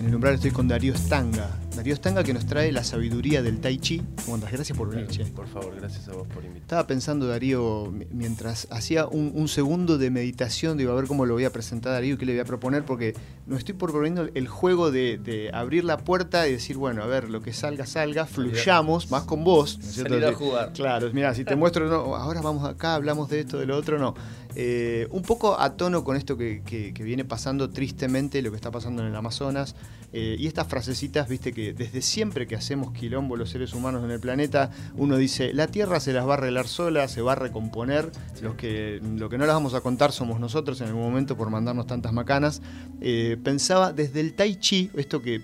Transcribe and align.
En 0.00 0.06
el 0.08 0.14
umbral 0.14 0.34
estoy 0.34 0.50
con 0.50 0.66
Darío 0.68 0.94
Stanga. 0.96 1.58
Darío 1.76 1.96
Stanga 1.96 2.22
que 2.22 2.34
nos 2.34 2.44
trae 2.44 2.70
la 2.70 2.84
sabiduría 2.84 3.40
del 3.42 3.58
Tai 3.60 3.78
Chi. 3.78 4.02
¿Cómo 4.24 4.34
andas? 4.34 4.52
Gracias 4.52 4.76
por 4.76 4.90
venir, 4.90 5.06
che. 5.06 5.24
Por 5.24 5.46
favor, 5.48 5.74
gracias 5.76 6.06
a 6.08 6.12
vos 6.12 6.26
por 6.28 6.44
invitar. 6.44 6.62
Estaba 6.62 6.86
pensando, 6.86 7.26
Darío, 7.26 7.90
mi- 7.90 8.04
mientras 8.12 8.68
hacía 8.70 9.06
un, 9.06 9.32
un 9.34 9.48
segundo 9.48 9.96
de 9.96 10.10
meditación, 10.10 10.76
digo, 10.76 10.92
a 10.92 10.96
ver 10.96 11.06
cómo 11.06 11.24
lo 11.24 11.34
voy 11.34 11.44
a 11.44 11.50
presentar 11.52 11.92
a 11.92 11.94
Darío 11.94 12.14
y 12.14 12.18
qué 12.18 12.26
le 12.26 12.32
voy 12.32 12.40
a 12.40 12.44
proponer, 12.44 12.84
porque 12.84 13.14
nos 13.46 13.60
estoy 13.60 13.74
proponiendo 13.74 14.28
el 14.34 14.48
juego 14.48 14.90
de, 14.90 15.18
de 15.18 15.50
abrir 15.54 15.84
la 15.84 15.96
puerta 15.98 16.46
y 16.46 16.52
decir, 16.52 16.76
bueno, 16.76 17.02
a 17.02 17.06
ver, 17.06 17.30
lo 17.30 17.40
que 17.40 17.52
salga, 17.54 17.86
salga, 17.86 18.26
fluyamos, 18.26 19.10
más 19.10 19.22
con 19.22 19.42
vos. 19.44 19.78
¿no 19.78 19.84
es 19.86 19.94
cierto? 19.94 20.12
Salir 20.14 20.26
a 20.28 20.34
jugar. 20.34 20.72
Claro, 20.74 21.08
mira, 21.14 21.34
si 21.34 21.44
te 21.44 21.56
muestro, 21.56 21.88
no, 21.88 22.14
ahora 22.16 22.42
vamos 22.42 22.68
acá, 22.68 22.96
hablamos 22.96 23.30
de 23.30 23.40
esto, 23.40 23.58
de 23.58 23.66
lo 23.66 23.76
otro, 23.78 23.98
no. 23.98 24.14
Eh, 24.54 25.08
un 25.10 25.22
poco 25.22 25.58
a 25.58 25.76
tono 25.76 26.04
con 26.04 26.16
esto 26.16 26.36
que, 26.36 26.92
viene 27.00 27.24
pasando 27.24 27.70
tristemente, 27.70 28.42
lo 28.42 28.50
que 28.50 28.56
está 28.56 28.70
pasando 28.70 29.02
en 29.02 29.08
el 29.08 29.16
Amazonas, 29.16 29.74
eh, 30.12 30.36
y 30.38 30.46
estas 30.46 30.66
frasecitas, 30.66 31.28
viste, 31.28 31.52
que 31.52 31.72
desde 31.72 32.02
siempre 32.02 32.46
que 32.46 32.54
hacemos 32.54 32.92
quilombo 32.92 33.36
los 33.36 33.48
seres 33.50 33.72
humanos 33.72 34.04
en 34.04 34.10
el 34.10 34.20
planeta, 34.20 34.70
uno 34.94 35.16
dice, 35.16 35.54
la 35.54 35.68
Tierra 35.68 36.00
se 36.00 36.12
las 36.12 36.26
va 36.26 36.34
a 36.34 36.36
arreglar 36.36 36.68
sola, 36.68 37.08
se 37.08 37.22
va 37.22 37.32
a 37.32 37.36
recomponer, 37.36 38.10
los 38.42 38.54
que, 38.56 39.00
lo 39.16 39.28
que 39.30 39.38
no 39.38 39.46
las 39.46 39.54
vamos 39.54 39.72
a 39.74 39.80
contar 39.80 40.12
somos 40.12 40.38
nosotros 40.38 40.80
en 40.82 40.88
algún 40.88 41.02
momento 41.02 41.36
por 41.36 41.48
mandarnos 41.48 41.86
tantas 41.86 42.12
macanas. 42.12 42.60
Eh, 43.00 43.38
pensaba 43.42 43.92
desde 43.92 44.20
el 44.20 44.34
Tai 44.34 44.56
Chi, 44.56 44.90
esto 44.96 45.22
que 45.22 45.40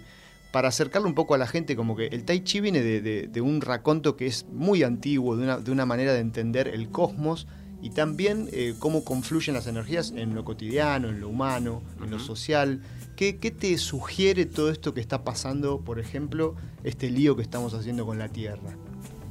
para 0.53 0.69
acercarlo 0.69 1.09
un 1.09 1.15
poco 1.15 1.35
a 1.35 1.39
la 1.39 1.47
gente, 1.47 1.77
como 1.77 1.97
que 1.97 2.07
el 2.07 2.25
Tai 2.25 2.41
Chi 2.41 2.61
viene 2.61 2.83
de, 2.83 3.01
de- 3.01 3.27
de 3.27 3.41
un 3.41 3.61
raconto 3.61 4.17
que 4.17 4.27
es 4.27 4.47
muy 4.53 4.83
antiguo, 4.83 5.37
de 5.37 5.45
una, 5.45 5.59
de 5.59 5.71
una 5.71 5.87
manera 5.87 6.13
de 6.13 6.21
entender 6.21 6.69
el 6.69 6.89
cosmos 6.91 7.47
y 7.81 7.91
también 7.91 8.49
eh, 8.53 8.75
cómo 8.79 9.05
confluyen 9.05 9.55
las 9.55 9.67
energías 9.67 10.13
en 10.17 10.35
lo 10.35 10.45
cotidiano, 10.45 11.09
en 11.09 11.21
lo 11.21 11.29
humano, 11.29 11.83
en 12.03 12.11
lo 12.11 12.19
social. 12.19 12.83
¿Qué, 13.17 13.39
qué 13.39 13.51
te 13.51 13.77
sugiere 13.79 14.47
todo 14.47 14.71
esto 14.71 14.95
que 14.95 15.01
está 15.01 15.25
pasando, 15.25 15.81
por 15.81 15.99
ejemplo, 15.99 16.55
este 16.85 17.11
lío 17.11 17.37
que 17.37 17.43
estamos 17.43 17.75
haciendo 17.75 18.05
con 18.07 18.19
la 18.19 18.29
Tierra? 18.29 18.77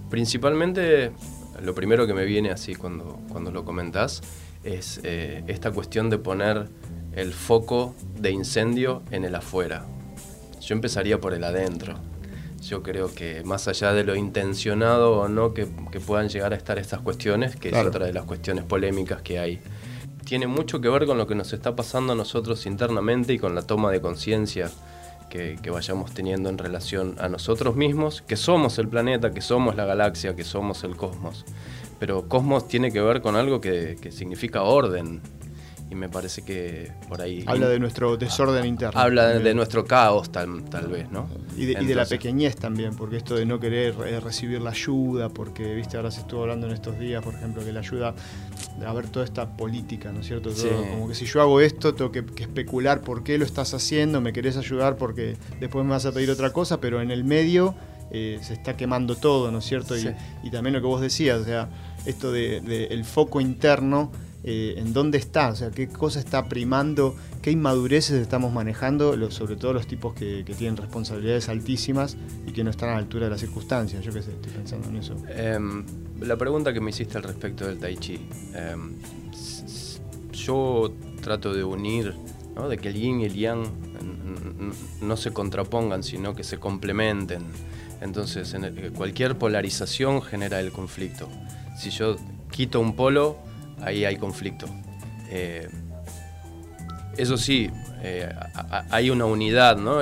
Principalmente, 0.10 1.12
lo 1.62 1.76
primero 1.76 2.08
que 2.08 2.14
me 2.14 2.26
viene 2.26 2.52
así 2.52 2.76
cuando, 2.76 3.20
cuando 3.30 3.52
lo 3.52 3.66
comentás 3.66 4.22
es 4.64 5.00
eh, 5.04 5.44
esta 5.48 5.72
cuestión 5.72 6.10
de 6.10 6.18
poner 6.18 6.70
el 7.14 7.34
foco 7.34 7.96
de 8.20 8.32
incendio 8.32 9.02
en 9.12 9.26
el 9.26 9.36
afuera. 9.36 9.86
Yo 10.62 10.76
empezaría 10.76 11.20
por 11.20 11.34
el 11.34 11.44
adentro. 11.44 11.96
Yo 12.62 12.82
creo 12.84 13.14
que 13.14 13.44
más 13.44 13.68
allá 13.68 13.94
de 13.94 14.04
lo 14.04 14.16
intencionado 14.16 15.20
o 15.20 15.28
no 15.28 15.54
que, 15.54 15.68
que 15.92 16.00
puedan 16.00 16.28
llegar 16.30 16.54
a 16.54 16.56
estar 16.56 16.78
estas 16.80 17.02
cuestiones, 17.02 17.56
que 17.56 17.70
Claro. 17.70 17.90
es 17.90 17.96
otra 17.96 18.06
de 18.08 18.14
las 18.14 18.26
cuestiones 18.26 18.64
polémicas 18.66 19.22
que 19.22 19.40
hay, 19.40 19.60
tiene 20.26 20.48
mucho 20.48 20.82
que 20.82 20.90
ver 20.90 21.06
con 21.06 21.18
lo 21.18 21.28
que 21.28 21.36
nos 21.36 21.54
está 21.54 21.76
pasando 21.76 22.14
a 22.14 22.16
nosotros 22.16 22.66
internamente 22.66 23.34
y 23.34 23.40
con 23.40 23.56
la 23.56 23.62
toma 23.62 23.92
de 23.92 24.02
conciencia 24.02 24.70
que, 25.30 25.58
que 25.62 25.70
vayamos 25.70 26.14
teniendo 26.14 26.50
en 26.50 26.58
relación 26.58 27.16
a 27.20 27.30
nosotros 27.30 27.76
mismos, 27.76 28.22
que 28.22 28.36
somos 28.36 28.78
el 28.80 28.88
planeta, 28.90 29.32
que 29.32 29.42
somos 29.42 29.76
la 29.76 29.86
galaxia, 29.86 30.36
que 30.36 30.44
somos 30.44 30.84
el 30.84 30.96
cosmos. 30.96 31.46
Pero 32.00 32.28
cosmos 32.28 32.68
tiene 32.68 32.92
que 32.92 33.02
ver 33.02 33.22
con 33.22 33.36
algo 33.36 33.60
que, 33.62 33.98
que 34.02 34.12
significa 34.12 34.64
orden. 34.64 35.22
Y 35.90 35.96
me 35.96 36.10
parece 36.10 36.42
que 36.44 36.92
por 37.08 37.22
ahí... 37.22 37.46
Habla 37.48 37.70
de 37.70 37.80
nuestro 37.80 38.18
desorden 38.18 38.66
interno. 38.66 39.00
habla 39.00 39.28
de, 39.40 39.54
nuestro 39.54 39.86
caos, 39.86 40.30
tal, 40.32 40.66
tal 40.66 40.88
vez, 40.88 41.10
¿no? 41.10 41.30
Y 41.56 41.66
de, 41.66 41.82
y 41.82 41.86
de 41.86 41.96
la 41.96 42.06
pequeñez 42.06 42.58
también, 42.58 42.94
porque 42.96 43.16
esto 43.16 43.36
de 43.36 43.46
no 43.46 43.58
querer 43.60 43.96
eh, 44.06 44.20
recibir 44.20 44.60
la 44.60 44.72
ayuda, 44.72 45.30
porque, 45.30 45.74
viste, 45.76 45.96
ahora 45.96 46.12
se 46.12 46.20
estuvo 46.20 46.42
hablando 46.42 46.68
en 46.68 46.74
estos 46.74 47.00
días, 47.00 47.24
por 47.24 47.36
ejemplo, 47.36 47.64
que 47.64 47.72
la 47.72 47.80
ayuda, 47.80 48.14
a 48.86 48.94
ver 48.94 49.08
toda 49.08 49.24
esta 49.24 49.56
política, 49.56 50.12
¿no 50.12 50.20
es 50.20 50.28
cierto? 50.28 50.50
Todo, 50.50 50.62
Sí. 50.62 50.68
Como 50.92 51.08
que 51.08 51.16
si 51.16 51.26
yo 51.26 51.40
hago 51.42 51.62
esto, 51.62 51.94
tengo 51.96 52.12
que, 52.12 52.26
que 52.26 52.44
especular 52.44 53.00
por 53.00 53.24
qué 53.24 53.38
lo 53.38 53.46
estás 53.46 53.74
haciendo, 53.74 54.20
me 54.20 54.34
querés 54.34 54.58
ayudar 54.58 54.98
porque 54.98 55.38
después 55.62 55.86
me 55.86 55.92
vas 55.92 56.06
a 56.06 56.12
pedir 56.12 56.30
otra 56.32 56.52
cosa, 56.52 56.82
pero 56.82 57.02
en 57.02 57.12
el 57.12 57.24
medio 57.24 57.76
eh, 58.12 58.40
se 58.42 58.54
está 58.54 58.76
quemando 58.76 59.16
todo, 59.16 59.52
¿no 59.52 59.60
es 59.60 59.66
cierto? 59.66 59.96
Y, 59.98 60.02
Sí. 60.02 60.10
y 60.44 60.52
también 60.52 60.74
lo 60.74 60.82
que 60.82 60.88
vos 60.88 61.00
decías, 61.00 61.40
o 61.40 61.46
sea, 61.46 61.70
esto 62.06 62.32
de, 62.34 62.60
de 62.62 62.86
el 62.88 63.06
foco 63.06 63.40
interno, 63.42 64.12
eh, 64.44 64.76
en 64.78 64.94
dónde 64.94 65.18
está, 65.18 65.50
o 65.50 65.56
sea, 65.56 65.72
qué 65.72 65.88
cosa 65.88 66.20
está 66.20 66.48
primando, 66.48 67.16
qué 67.42 67.52
inmadureces 67.52 68.22
estamos 68.22 68.54
manejando, 68.54 69.32
sobre 69.32 69.56
todo 69.56 69.74
los 69.74 69.88
tipos 69.88 70.14
que, 70.14 70.44
tienen 70.58 70.78
responsabilidades 70.78 71.50
altísimas 71.50 72.18
y 72.46 72.52
que 72.52 72.64
no 72.64 72.70
están 72.70 72.90
a 72.90 72.94
la 72.94 73.00
altura 73.00 73.26
de 73.26 73.32
las 73.32 73.42
circunstancias. 73.42 74.04
Yo 74.04 74.14
qué 74.14 74.22
sé, 74.22 74.32
estoy 74.32 74.52
pensando 74.52 74.88
en 74.90 74.98
eso. 74.98 75.16
Em, 75.30 75.86
la 76.22 76.38
pregunta 76.38 76.74
que 76.74 76.80
me 76.80 76.92
hiciste 76.92 77.18
al 77.18 77.24
respecto 77.24 77.66
del 77.68 77.78
tai 77.78 77.98
chi. 77.98 78.20
em, 78.54 78.94
yo 80.32 80.94
trato 81.22 81.54
de 81.54 81.64
unir, 81.64 82.14
¿no? 82.56 82.70
de 82.70 82.78
que 82.78 82.90
el 82.90 82.96
yin 82.96 83.22
y 83.22 83.26
el 83.26 83.34
yang 83.34 83.64
no 85.02 85.18
se 85.18 85.32
contrapongan, 85.32 86.04
sino 86.04 86.36
que 86.36 86.44
se 86.44 86.58
complementen. 86.58 87.44
Entonces, 88.02 88.56
cualquier 88.96 89.38
polarización 89.38 90.22
genera 90.22 90.60
el 90.60 90.72
conflicto. 90.72 91.28
Si 91.78 91.90
yo 91.90 92.16
quito 92.52 92.80
un 92.80 92.96
polo, 92.96 93.38
ahí 93.82 94.06
hay 94.06 94.18
conflicto. 94.18 94.68
Eh, 95.30 95.68
eso 97.18 97.38
sí, 97.38 97.70
eh, 98.04 98.30
hay 98.90 99.10
una 99.10 99.26
unidad, 99.26 99.78
¿no? 99.78 100.00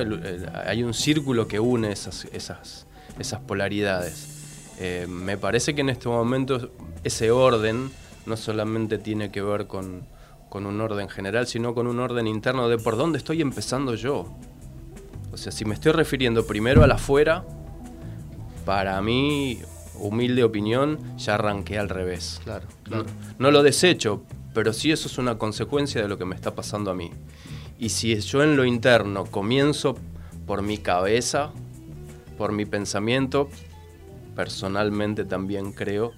Hay 0.66 0.84
un 0.84 0.94
círculo 0.94 1.48
que 1.48 1.60
une 1.60 1.92
esas, 1.92 2.26
esas, 2.34 2.88
esas 3.18 3.40
polaridades. 3.42 4.36
Eh, 4.80 5.08
me 5.08 5.38
parece 5.38 5.74
que 5.74 5.82
en 5.82 5.90
este 5.90 6.10
momento 6.10 6.72
ese 7.04 7.32
orden 7.32 7.90
no 8.26 8.36
solamente 8.36 8.98
tiene 8.98 9.32
que 9.32 9.42
ver 9.42 9.68
con, 9.68 10.06
con 10.50 10.66
un 10.66 10.82
orden 10.82 11.08
general, 11.08 11.48
sino 11.48 11.74
con 11.74 11.88
un 11.88 12.00
orden 12.00 12.28
interno 12.28 12.68
de 12.68 12.78
por 12.78 12.98
dónde 12.98 13.18
estoy 13.18 13.42
empezando 13.42 13.96
yo. 13.96 14.36
O 15.32 15.38
sea, 15.38 15.52
si 15.52 15.64
me 15.66 15.74
estoy 15.74 15.94
refiriendo 15.94 16.46
primero 16.46 16.84
al 16.84 16.92
afuera, 16.92 17.46
para 18.66 19.02
mí, 19.02 19.60
humilde 20.00 20.44
opinión, 20.44 21.00
ya 21.18 21.36
arranqué 21.36 21.78
al 21.80 21.90
revés. 21.90 22.40
Claro, 22.44 22.68
No, 22.86 23.04
claro. 23.04 23.06
no 23.40 23.52
lo 23.52 23.64
desecho, 23.64 24.24
pero 24.54 24.74
sí 24.74 24.92
eso 24.92 25.08
es 25.08 25.18
una 25.18 25.38
consecuencia 25.38 26.02
de 26.02 26.08
lo 26.08 26.18
que 26.18 26.26
me 26.26 26.36
está 26.36 26.56
pasando 26.56 26.92
a 26.92 26.96
mí. 26.96 27.12
Y 27.78 27.90
si 27.90 28.16
yo 28.20 28.42
en 28.44 28.56
lo 28.56 28.66
interno 28.66 29.26
comienzo 29.26 29.98
por 30.46 30.62
mi 30.62 30.78
cabeza, 30.78 31.52
por 32.38 32.52
mi 32.52 32.66
pensamiento, 32.66 33.50
personalmente 34.36 35.26
también 35.26 35.72
creo 35.72 36.14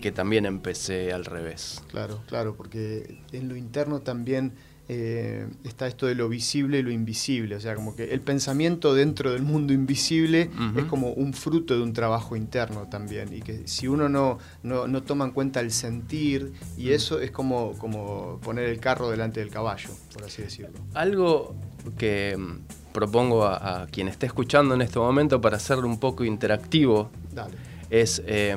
que 0.00 0.12
también 0.12 0.44
empecé 0.46 1.12
al 1.12 1.24
revés. 1.24 1.82
Claro, 1.90 2.20
claro, 2.26 2.54
porque 2.56 3.20
en 3.32 3.48
lo 3.48 3.56
interno 3.56 4.00
también 4.00 4.52
eh, 4.88 5.46
está 5.64 5.86
esto 5.86 6.06
de 6.06 6.14
lo 6.14 6.28
visible 6.28 6.78
y 6.78 6.82
lo 6.82 6.90
invisible. 6.90 7.56
O 7.56 7.60
sea, 7.60 7.74
como 7.74 7.96
que 7.96 8.12
el 8.12 8.20
pensamiento 8.20 8.94
dentro 8.94 9.32
del 9.32 9.42
mundo 9.42 9.72
invisible 9.72 10.50
es 10.76 10.84
como 10.84 11.10
un 11.12 11.32
fruto 11.32 11.74
de 11.74 11.82
un 11.82 11.92
trabajo 11.92 12.36
interno 12.36 12.86
también. 12.88 13.32
Y 13.32 13.40
que 13.40 13.66
si 13.66 13.88
uno 13.88 14.08
no, 14.08 14.38
no, 14.62 14.86
no 14.86 15.02
toma 15.02 15.24
en 15.24 15.30
cuenta 15.30 15.60
el 15.60 15.70
sentir, 15.70 16.52
y 16.76 16.90
eso 16.90 17.20
es 17.20 17.30
como, 17.30 17.72
como 17.78 18.38
poner 18.42 18.68
el 18.68 18.78
carro 18.78 19.10
delante 19.10 19.40
del 19.40 19.50
caballo, 19.50 19.90
por 20.12 20.24
así 20.24 20.42
decirlo. 20.42 20.78
Algo 20.92 21.54
que 21.96 22.36
mm, 22.36 22.92
propongo 22.92 23.44
a, 23.44 23.82
a 23.82 23.86
quien 23.86 24.08
esté 24.08 24.26
escuchando 24.26 24.74
en 24.74 24.82
este 24.82 24.98
momento 24.98 25.40
para 25.40 25.56
hacerlo 25.56 25.86
un 25.86 25.98
poco 25.98 26.24
interactivo 26.24 27.10
Dale. 27.32 27.54
es 27.90 28.22
eh, 28.26 28.56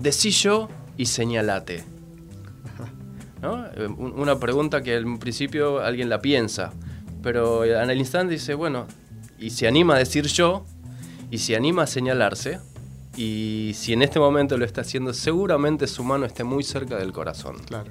decí 0.00 0.30
yo 0.30 0.68
y 0.96 1.06
señalate. 1.06 1.91
Eh, 3.42 3.86
un- 3.98 4.12
Una 4.18 4.38
pregunta 4.38 4.82
que 4.82 4.94
al 4.96 5.18
principio 5.18 5.80
alguien 5.80 6.08
la 6.08 6.20
piensa, 6.20 6.72
pero 7.22 7.64
en 7.64 7.90
el 7.90 7.98
instante 7.98 8.34
dice, 8.34 8.54
bueno, 8.54 8.86
y 9.38 9.50
se 9.50 9.66
anima 9.66 9.94
a 9.96 9.98
decir 9.98 10.26
yo, 10.26 10.64
y 11.30 11.38
se 11.38 11.56
anima 11.56 11.82
a 11.82 11.86
señalarse, 11.86 12.60
y 13.16 13.72
si 13.74 13.92
en 13.92 14.02
este 14.02 14.18
momento 14.20 14.56
lo 14.56 14.64
está 14.64 14.82
haciendo, 14.82 15.12
seguramente 15.12 15.86
su 15.86 16.04
mano 16.04 16.24
esté 16.24 16.44
muy 16.44 16.62
cerca 16.62 16.96
del 16.96 17.12
corazón. 17.12 17.56
Claro. 17.66 17.90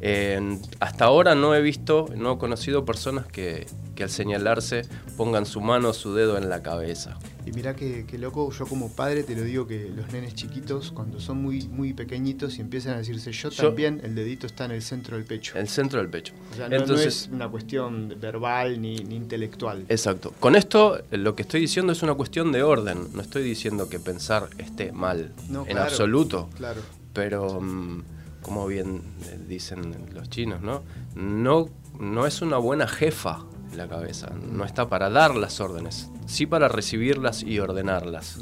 Eh, 0.00 0.58
hasta 0.80 1.04
ahora 1.06 1.34
no 1.34 1.54
he 1.54 1.62
visto, 1.62 2.06
no 2.16 2.32
he 2.34 2.38
conocido 2.38 2.84
personas 2.84 3.26
que, 3.26 3.66
que 3.94 4.02
al 4.04 4.10
señalarse 4.10 4.82
pongan 5.16 5.46
su 5.46 5.60
mano 5.60 5.88
o 5.90 5.92
su 5.94 6.14
dedo 6.14 6.36
en 6.36 6.48
la 6.48 6.62
cabeza. 6.62 7.18
Y 7.46 7.52
mirá 7.52 7.76
que, 7.76 8.04
que 8.06 8.18
loco, 8.18 8.50
yo 8.50 8.66
como 8.66 8.90
padre 8.92 9.22
te 9.22 9.36
lo 9.36 9.42
digo 9.42 9.66
que 9.68 9.88
los 9.94 10.12
nenes 10.12 10.34
chiquitos, 10.34 10.90
cuando 10.90 11.20
son 11.20 11.40
muy, 11.40 11.68
muy 11.68 11.92
pequeñitos 11.94 12.58
y 12.58 12.60
empiezan 12.60 12.94
a 12.94 12.98
decirse 12.98 13.30
yo, 13.32 13.50
Yo- 13.50 13.66
también, 13.68 14.00
el 14.02 14.14
dedito 14.16 14.46
está 14.48 14.64
en 14.64 14.72
el 14.72 14.82
centro 14.82 15.16
del 15.16 15.24
pecho. 15.24 15.56
El 15.56 15.68
centro 15.68 16.00
del 16.00 16.08
pecho. 16.10 16.34
O 16.52 16.56
sea, 16.56 16.68
no, 16.68 16.74
no 16.76 16.82
Entonces, 16.82 17.06
es 17.22 17.28
una 17.32 17.48
cuestión 17.48 18.12
verbal 18.20 18.80
ni, 18.82 18.96
ni 18.96 19.14
intelectual. 19.14 19.84
Exacto. 19.88 20.34
Con 20.40 20.56
esto 20.56 21.00
lo 21.12 21.34
que 21.36 21.42
estoy 21.42 21.60
diciendo 21.60 21.92
es 21.92 22.02
una 22.02 22.14
cuestión 22.14 22.50
de 22.52 22.62
orden. 22.64 23.06
No 23.14 23.22
estoy 23.22 23.44
diciendo 23.44 23.88
que 23.88 24.00
pensar 24.00 24.48
esté 24.58 24.90
mal 24.92 25.32
No, 25.48 25.60
en 25.62 25.66
claro. 25.68 25.82
absoluto. 25.82 26.50
Claro. 26.56 26.80
Pero, 27.12 27.60
mm, 27.60 28.02
como 28.46 28.64
bien 28.68 29.02
eh, 29.24 29.38
dicen 29.48 30.06
los 30.14 30.30
chinos, 30.30 30.62
¿no? 30.62 30.84
No, 31.16 31.68
no 31.98 32.26
es 32.28 32.40
una 32.42 32.58
buena 32.58 32.86
jefa 32.86 33.44
la 33.74 33.88
cabeza. 33.88 34.28
No 34.52 34.64
está 34.64 34.88
para 34.88 35.10
dar 35.10 35.34
las 35.34 35.60
órdenes, 35.60 36.08
sí 36.26 36.46
para 36.46 36.68
recibirlas 36.68 37.42
y 37.42 37.58
ordenarlas. 37.58 38.38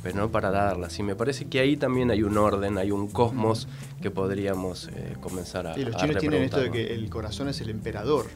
pero 0.00 0.16
no 0.16 0.30
para 0.30 0.52
darlas. 0.52 0.96
Y 1.00 1.02
me 1.02 1.16
parece 1.16 1.46
que 1.46 1.58
ahí 1.58 1.76
también 1.76 2.12
hay 2.12 2.22
un 2.22 2.38
orden, 2.38 2.78
hay 2.78 2.92
un 2.92 3.08
cosmos 3.08 3.66
que 4.00 4.12
podríamos 4.12 4.88
eh, 4.94 5.16
comenzar 5.20 5.66
a 5.66 5.76
Y 5.76 5.84
los 5.84 5.96
chinos 5.96 6.18
tienen 6.18 6.44
esto 6.44 6.60
de 6.60 6.70
que 6.70 6.94
el 6.94 7.10
corazón 7.10 7.48
es 7.48 7.60
el 7.60 7.68
emperador. 7.70 8.26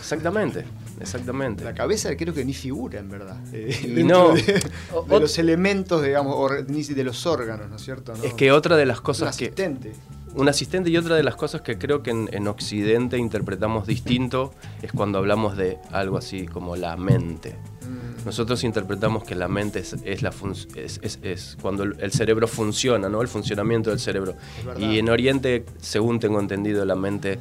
Exactamente, 0.00 0.64
exactamente. 1.00 1.62
La 1.62 1.74
cabeza 1.74 2.16
creo 2.16 2.34
que 2.34 2.44
ni 2.44 2.54
figura, 2.54 2.98
en 2.98 3.08
verdad. 3.08 3.36
eh, 3.52 4.02
no. 4.04 4.34
de, 4.34 5.20
los 5.20 5.38
elementos, 5.38 6.02
digamos, 6.02 6.34
or- 6.36 6.68
ni 6.68 6.82
de 6.82 7.04
los 7.04 7.24
órganos, 7.24 7.70
¿no 7.70 7.76
es 7.76 7.82
cierto? 7.82 8.12
¿no? 8.16 8.24
Es 8.24 8.34
que 8.34 8.50
otra 8.50 8.76
de 8.76 8.84
las 8.84 9.00
cosas 9.00 9.36
que... 9.36 9.52
Un 10.34 10.48
asistente 10.48 10.88
y 10.90 10.96
otra 10.96 11.14
de 11.16 11.22
las 11.22 11.36
cosas 11.36 11.60
que 11.60 11.76
creo 11.78 12.02
que 12.02 12.10
en, 12.10 12.28
en 12.32 12.48
Occidente 12.48 13.18
interpretamos 13.18 13.86
distinto 13.86 14.52
es 14.80 14.90
cuando 14.92 15.18
hablamos 15.18 15.56
de 15.56 15.78
algo 15.90 16.16
así 16.16 16.46
como 16.46 16.74
la 16.76 16.96
mente. 16.96 17.56
Mm, 17.82 18.24
Nosotros 18.24 18.64
interpretamos 18.64 19.24
que 19.24 19.34
la 19.34 19.48
mente 19.48 19.80
es, 19.80 19.94
es 20.04 20.22
la 20.22 20.32
fun- 20.32 20.54
es, 20.74 21.00
es- 21.02 21.18
es 21.22 21.58
cuando 21.60 21.82
el 21.82 22.12
cerebro 22.12 22.48
funciona, 22.48 23.08
¿no? 23.10 23.20
El 23.20 23.28
funcionamiento 23.28 23.90
del 23.90 23.98
cerebro. 24.00 24.34
Y 24.78 24.98
en 24.98 25.10
Oriente, 25.10 25.66
según 25.80 26.18
tengo 26.18 26.40
entendido, 26.40 26.84
la 26.86 26.94
mente 26.96 27.38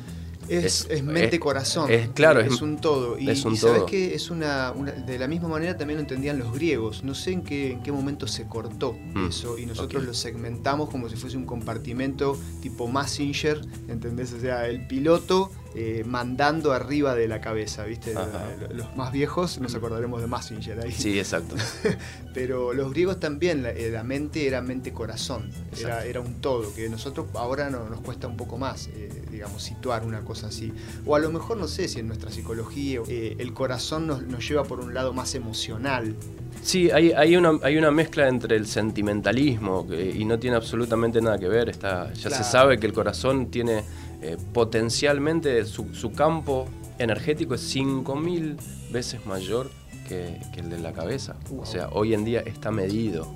Es, 0.58 0.88
es 0.90 1.04
mente-corazón. 1.04 1.90
es- 1.92 2.10
claro, 2.10 2.40
es, 2.42 2.62
un 2.62 2.78
todo. 2.78 3.18
Y, 3.18 3.30
es 3.30 3.46
un 3.46 3.54
y 3.54 3.58
sabes 3.58 3.78
todo. 3.78 3.86
que 3.86 4.14
es 4.14 4.30
una, 4.30 4.72
una- 4.76 4.92
De 4.92 5.18
la 5.18 5.28
misma 5.28 5.48
manera 5.48 5.78
también 5.78 5.98
lo 5.98 6.02
entendían 6.02 6.38
los 6.40 6.54
griegos. 6.54 7.04
No 7.04 7.14
sé 7.16 7.32
en 7.32 7.42
qué, 7.44 7.72
en 7.72 7.84
qué 7.84 7.92
momento 7.92 8.28
se 8.28 8.48
cortó 8.48 8.94
Mm, 9.14 9.28
eso 9.28 9.58
y 9.58 9.66
nosotros 9.66 10.04
lo 10.04 10.14
segmentamos 10.14 10.90
como 10.90 11.08
si 11.10 11.16
fuese 11.16 11.38
un 11.38 11.46
compartimento 11.46 12.38
tipo 12.62 12.88
Massinger, 12.88 13.62
¿entendés? 13.88 14.34
O 14.34 14.40
sea, 14.40 14.68
el 14.68 14.88
piloto 14.88 15.52
eh, 15.76 16.04
mandando 16.06 16.74
arriba 16.74 17.16
de 17.16 17.28
la 17.28 17.40
cabeza, 17.42 17.84
¿viste? 17.86 18.12
Ajá. 18.16 18.28
Los 18.74 18.96
más 18.96 19.12
viejos 19.12 19.60
nos 19.60 19.74
acordaremos 19.76 20.20
de 20.22 20.28
Massinger 20.28 20.80
ahí. 20.82 20.92
Sí, 20.92 21.18
exacto. 21.18 21.56
Pero 22.34 22.74
los 22.74 22.92
griegos 22.92 23.20
también, 23.20 23.64
la, 23.64 23.72
eh, 23.72 23.90
la 23.92 24.04
mente 24.04 24.48
era 24.48 24.62
mente-corazón, 24.62 25.50
era, 25.80 26.06
era 26.06 26.22
un 26.22 26.36
todo, 26.42 26.74
que 26.74 26.88
nosotros 26.90 27.28
ahora 27.34 27.70
no- 27.70 27.90
nos 27.90 28.00
cuesta 28.02 28.28
un 28.28 28.38
poco 28.38 28.58
más, 28.58 28.88
eh, 28.88 29.10
digamos, 29.32 29.64
situar 29.64 30.06
una 30.06 30.22
cosa 30.22 30.48
así. 30.48 30.72
O 31.06 31.16
a 31.16 31.20
lo 31.20 31.32
mejor, 31.32 31.58
no 31.58 31.68
sé 31.68 31.88
si 31.88 32.00
en 32.00 32.08
nuestra 32.08 32.32
psicología 32.32 33.02
eh, 33.08 33.36
el 33.40 33.54
corazón 33.54 34.08
nos, 34.08 34.24
nos 34.24 34.48
lleva 34.48 34.64
por 34.64 34.80
un 34.80 34.94
lado 34.94 35.14
más 35.14 35.36
emocional. 35.36 36.16
Sí, 36.62 36.92
hay, 36.92 37.12
hay, 37.12 37.36
una, 37.36 37.52
hay 37.64 37.78
una 37.78 37.92
mezcla 37.92 38.28
entre 38.28 38.56
el 38.56 38.68
sentimentalismo 38.68 39.88
que- 39.88 40.12
y 40.12 40.26
no 40.26 40.38
tiene 40.40 40.56
absolutamente 40.56 41.22
nada 41.22 41.38
que 41.38 41.48
ver. 41.48 41.70
Está, 41.70 42.14
ya 42.14 42.30
Claro. 42.30 42.44
se 42.44 42.50
sabe 42.52 42.78
que 42.80 42.88
el 42.88 42.94
corazón 42.94 43.50
tiene 43.52 43.84
eh, 44.22 44.38
potencialmente 44.54 45.66
su, 45.66 45.94
su 45.94 46.12
campo 46.14 46.68
energético 47.00 47.56
es 47.56 47.76
5.000 47.76 48.58
veces 48.92 49.26
mayor 49.26 49.70
que, 50.08 50.40
que 50.54 50.60
el 50.62 50.70
de 50.70 50.80
la 50.80 50.94
cabeza. 50.94 51.36
Wow. 51.50 51.62
O 51.62 51.66
sea, 51.66 51.90
hoy 51.92 52.14
en 52.14 52.24
día 52.26 52.42
está 52.42 52.72
medido. 52.72 53.34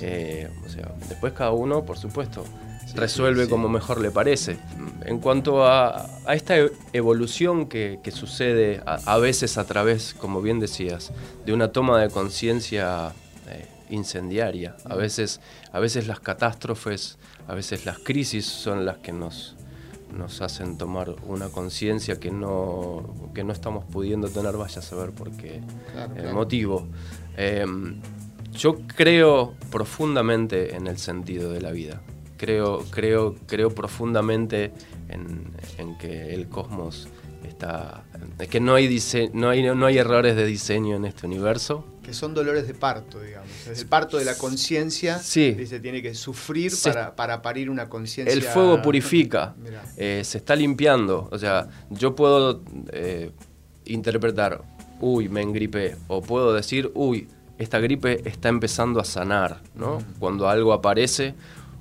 Eh, 0.00 0.48
o 0.66 0.68
sea, 0.68 0.92
después 1.08 1.32
cada 1.32 1.52
uno, 1.52 1.84
por 1.84 1.98
supuesto, 1.98 2.44
Sí, 2.86 2.94
resuelve 2.96 3.42
sí, 3.42 3.46
sí. 3.46 3.50
como 3.50 3.68
mejor 3.68 4.00
le 4.00 4.10
parece. 4.10 4.58
En 5.04 5.18
cuanto 5.20 5.64
a, 5.64 6.06
a 6.26 6.34
esta 6.34 6.58
e- 6.58 6.72
evolución 6.92 7.66
que, 7.68 8.00
que 8.02 8.10
sucede 8.10 8.82
a, 8.84 8.94
a 9.14 9.18
veces 9.18 9.56
a 9.56 9.64
través, 9.64 10.14
como 10.14 10.42
bien 10.42 10.58
decías, 10.58 11.12
de 11.46 11.52
una 11.52 11.70
toma 11.70 12.00
de 12.00 12.10
conciencia 12.10 13.12
eh, 13.48 13.66
incendiaria, 13.88 14.74
a 14.84 14.96
veces, 14.96 15.40
a 15.72 15.78
veces 15.78 16.08
las 16.08 16.18
catástrofes, 16.20 17.18
a 17.46 17.54
veces 17.54 17.86
las 17.86 17.98
crisis 18.00 18.46
son 18.46 18.84
las 18.84 18.98
que 18.98 19.12
nos, 19.12 19.54
nos 20.12 20.40
hacen 20.42 20.78
tomar 20.78 21.14
una 21.26 21.48
conciencia 21.48 22.20
que 22.20 22.30
no, 22.30 23.14
que 23.34 23.44
no 23.44 23.52
estamos 23.52 23.84
pudiendo 23.84 24.28
tener, 24.28 24.56
vaya 24.56 24.78
a 24.78 24.82
saber 24.82 25.10
por 25.10 25.30
qué 25.32 25.60
Claro, 25.92 26.14
el 26.14 26.20
claro. 26.22 26.36
motivo. 26.36 26.86
Eh, 27.36 27.66
yo 28.52 28.76
creo 28.96 29.54
profundamente 29.70 30.76
en 30.76 30.86
el 30.86 30.98
sentido 30.98 31.50
de 31.52 31.60
la 31.60 31.70
vida. 31.70 32.02
Creo, 32.36 32.80
creo, 32.90 33.34
creo 33.46 33.70
profundamente 33.70 34.72
en, 35.08 35.50
en 35.78 35.96
que 35.96 36.34
el 36.34 36.48
cosmos 36.48 37.08
está. 37.48 38.04
En 38.38 38.48
que 38.48 38.60
no 38.60 38.74
hay, 38.74 38.88
dise- 38.88 39.30
no, 39.32 39.48
hay, 39.50 39.62
no 39.62 39.86
hay 39.86 39.98
errores 39.98 40.36
de 40.36 40.46
diseño 40.46 40.96
en 40.96 41.04
este 41.04 41.26
universo. 41.26 41.84
Que 42.02 42.12
son 42.14 42.34
dolores 42.34 42.66
de 42.66 42.74
parto, 42.74 43.20
digamos. 43.20 43.48
Es 43.70 43.80
el 43.80 43.86
parto 43.86 44.18
de 44.18 44.24
la 44.24 44.36
conciencia 44.36 45.18
Sí. 45.18 45.54
que 45.56 45.66
se 45.66 45.78
tiene 45.80 46.02
que 46.02 46.14
sufrir 46.14 46.70
Se- 46.72 46.90
para, 46.90 47.14
para 47.14 47.42
parir 47.42 47.70
una 47.70 47.88
conciencia. 47.88 48.34
El 48.34 48.42
fuego 48.42 48.82
purifica, 48.82 49.54
eh, 49.96 50.22
se 50.24 50.38
está 50.38 50.56
limpiando. 50.56 51.28
O 51.30 51.38
sea, 51.38 51.68
yo 51.90 52.16
puedo 52.16 52.62
eh, 52.92 53.30
interpretar, 53.84 54.62
uy, 55.00 55.28
me 55.28 55.42
engripé. 55.42 55.96
O 56.08 56.22
puedo 56.22 56.52
decir, 56.54 56.90
uy, 56.94 57.28
esta 57.58 57.78
gripe 57.78 58.28
está 58.28 58.48
empezando 58.48 58.98
a 59.00 59.04
sanar. 59.04 59.60
¿no? 59.74 59.98
Cuando 60.18 60.48
algo 60.48 60.72
aparece, 60.72 61.34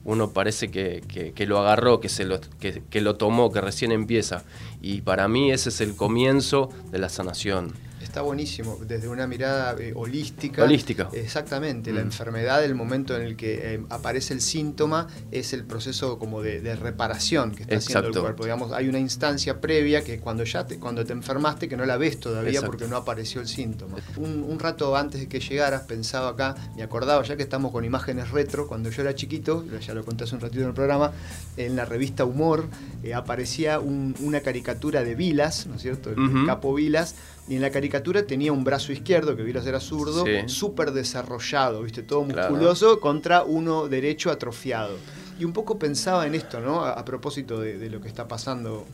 uno 0.04 0.32
parece 0.32 0.70
que, 0.72 1.04
que- 1.08 1.46
lo 1.46 1.60
agarró, 1.60 2.00
que, 2.00 2.10
se 2.10 2.26
lo, 2.26 2.40
que, 2.60 2.82
que 2.90 3.02
lo 3.02 3.16
tomó, 3.16 3.52
que 3.52 3.62
recién 3.62 3.92
empieza. 3.92 4.44
Y 4.82 5.02
para 5.02 5.28
mí 5.28 5.52
ese 5.52 5.70
es 5.70 5.82
el 5.82 5.96
comienzo 5.96 6.70
de 6.92 7.00
la 7.00 7.10
sanación. 7.10 7.74
Está 8.04 8.22
buenísimo, 8.22 8.78
desde 8.86 9.08
una 9.08 9.28
mirada 9.28 9.76
eh, 9.80 9.94
holística. 9.96 10.64
Holística. 10.64 11.10
Exactamente, 11.14 11.92
la 11.94 12.02
Mm. 12.02 12.06
enfermedad, 12.06 12.64
el 12.66 12.76
momento 12.76 13.16
en 13.16 13.22
el 13.24 13.36
que 13.36 13.76
eh, 13.76 13.82
aparece 13.90 14.34
el 14.34 14.42
síntoma, 14.42 15.08
es 15.32 15.54
el 15.54 15.64
proceso 15.64 16.20
como 16.20 16.42
de, 16.42 16.62
de 16.62 16.76
reparación 16.76 17.52
que 17.56 17.64
está 17.64 17.76
haciendo 17.78 18.08
el 18.08 18.14
cuerpo. 18.22 18.44
Digamos, 18.44 18.72
hay 18.74 18.90
una 18.90 19.00
instancia 19.00 19.62
previa 19.62 20.04
que 20.04 20.20
cuando 20.20 20.44
ya 20.44 20.66
te, 20.66 20.78
cuando 20.80 21.06
te 21.06 21.14
enfermaste 21.14 21.70
que 21.70 21.78
no 21.78 21.86
la 21.86 21.98
ves 21.98 22.20
todavía 22.20 22.52
Exacto. 22.52 22.72
porque 22.72 22.88
no 22.88 22.98
apareció 22.98 23.40
el 23.42 23.48
síntoma. 23.48 23.98
Un, 24.18 24.44
un 24.48 24.60
rato 24.60 24.96
antes 24.96 25.22
de 25.22 25.28
que 25.28 25.40
llegaras 25.40 25.84
pensaba 25.84 26.30
acá, 26.30 26.56
me 26.76 26.84
acordaba 26.84 27.24
ya 27.24 27.36
que 27.38 27.44
estamos 27.44 27.72
con 27.72 27.86
imágenes 27.86 28.32
retro, 28.32 28.68
cuando 28.68 28.90
yo 28.90 29.02
era 29.04 29.16
chiquito, 29.16 29.64
ya 29.80 29.94
lo 29.94 30.04
conté 30.04 30.24
hace 30.26 30.36
un 30.36 30.42
ratito 30.42 30.62
en 30.62 30.68
el 30.70 30.74
programa, 30.74 31.12
en 31.58 31.76
la 31.76 31.86
revista 31.86 32.26
Humor 32.26 32.66
eh, 33.04 33.14
aparecía 33.14 33.80
un- 33.80 34.16
una 34.22 34.42
caricatura 34.42 35.04
de 35.04 35.16
Vilas, 35.16 35.68
¿no 35.68 35.76
es 35.76 35.82
cierto? 35.82 36.10
El, 36.12 36.20
el 36.42 36.46
capo 36.46 36.74
Vilas, 36.74 37.16
y 37.52 37.56
en 37.58 37.62
la 37.62 37.70
caricatura 37.70 38.26
tenía 38.26 38.54
un 38.54 38.64
brazo 38.64 38.94
izquierdo, 38.94 39.36
que 39.36 39.44
Vilas 39.44 39.66
era 39.66 39.82
zurdo, 39.82 40.24
Sí. 40.26 40.32
súper 40.48 40.92
desarrollado, 40.94 41.84
¿viste? 41.84 42.02
Todo 42.02 42.26
Claro. 42.26 42.50
musculoso, 42.52 43.02
contra 43.02 43.44
uno 43.44 43.90
derecho 43.90 44.32
atrofiado. 44.32 44.96
Y 45.38 45.44
un 45.44 45.52
poco 45.52 45.78
pensaba 45.78 46.26
en 46.26 46.34
esto, 46.36 46.62
¿no? 46.62 46.86
A, 46.86 46.94
a 46.94 47.04
propósito 47.04 47.60
de, 47.60 47.78
de 47.78 47.90
lo 47.90 48.00
que 48.00 48.08
está 48.08 48.26
pasando 48.30 48.86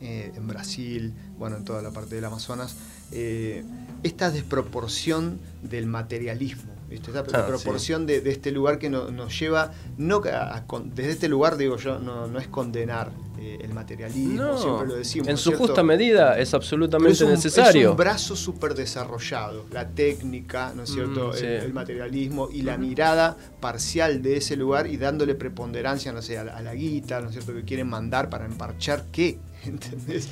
eh, 0.00 0.30
en 0.36 0.46
Brasil, 0.46 1.14
bueno, 1.36 1.56
en 1.56 1.64
toda 1.64 1.82
la 1.82 1.90
parte 1.90 2.14
del 2.14 2.24
Amazonas, 2.26 2.76
eh, 3.10 3.64
esta 4.04 4.30
desproporción 4.30 5.40
del 5.62 5.86
materialismo, 5.86 6.70
¿viste? 6.88 7.06
esta 7.10 7.20
Ah, 7.20 7.22
desproporción 7.48 8.06
de, 8.06 8.20
de 8.20 8.30
este 8.30 8.52
lugar 8.52 8.78
que 8.78 8.88
no- 8.90 9.10
nos 9.10 9.36
lleva, 9.40 9.72
no 9.96 10.22
a- 10.30 10.54
a 10.56 10.66
con- 10.66 10.94
desde 10.94 11.10
este 11.12 11.28
lugar, 11.28 11.56
digo 11.56 11.76
yo, 11.78 11.98
no, 11.98 12.26
no 12.28 12.38
es 12.38 12.46
condenar 12.46 13.10
eh, 13.46 13.58
el 13.62 13.72
materialismo, 13.72 14.42
No, 14.42 14.58
siempre 14.58 14.86
lo 14.88 14.94
decimos. 14.96 15.28
en 15.28 15.32
¿no 15.32 15.34
es 15.36 15.40
su 15.40 15.50
cierto? 15.50 15.66
justa 15.66 15.82
medida 15.82 16.38
es 16.38 16.52
absolutamente 16.54 17.12
es 17.12 17.20
un, 17.20 17.30
necesario. 17.30 17.82
Es 17.82 17.90
un 17.90 17.96
brazo 17.96 18.34
súper 18.34 18.74
desarrollado, 18.74 19.66
la 19.72 19.88
técnica, 19.88 20.72
¿no 20.74 20.82
es 20.82 20.90
cierto? 20.90 21.28
Mm, 21.28 21.32
sí. 21.34 21.44
el, 21.46 21.52
el 21.62 21.72
materialismo 21.72 22.48
y 22.52 22.62
la 22.62 22.76
mirada 22.76 23.36
parcial 23.60 24.22
de 24.22 24.36
ese 24.38 24.56
lugar 24.56 24.86
y 24.86 24.96
dándole 24.96 25.34
preponderancia, 25.34 26.12
no 26.12 26.22
sé, 26.22 26.38
a 26.38 26.44
la, 26.44 26.56
a 26.56 26.62
la 26.62 26.74
guita, 26.74 27.20
¿no 27.20 27.28
es 27.28 27.32
cierto? 27.34 27.54
Que 27.54 27.62
quieren 27.64 27.88
mandar 27.88 28.28
para 28.30 28.44
emparchar 28.46 29.04
qué, 29.12 29.38
¿entendés? 29.64 30.28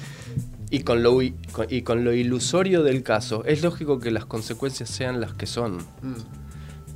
Y 0.70 0.80
con, 0.80 1.02
lo, 1.02 1.22
y 1.22 1.82
con 1.82 2.04
lo 2.04 2.12
ilusorio 2.12 2.82
del 2.82 3.02
caso, 3.04 3.44
es 3.44 3.62
lógico 3.62 4.00
que 4.00 4.10
las 4.10 4.24
consecuencias 4.26 4.88
sean 4.90 5.20
las 5.20 5.32
que 5.34 5.46
son, 5.46 5.76
Mm, 6.02 6.14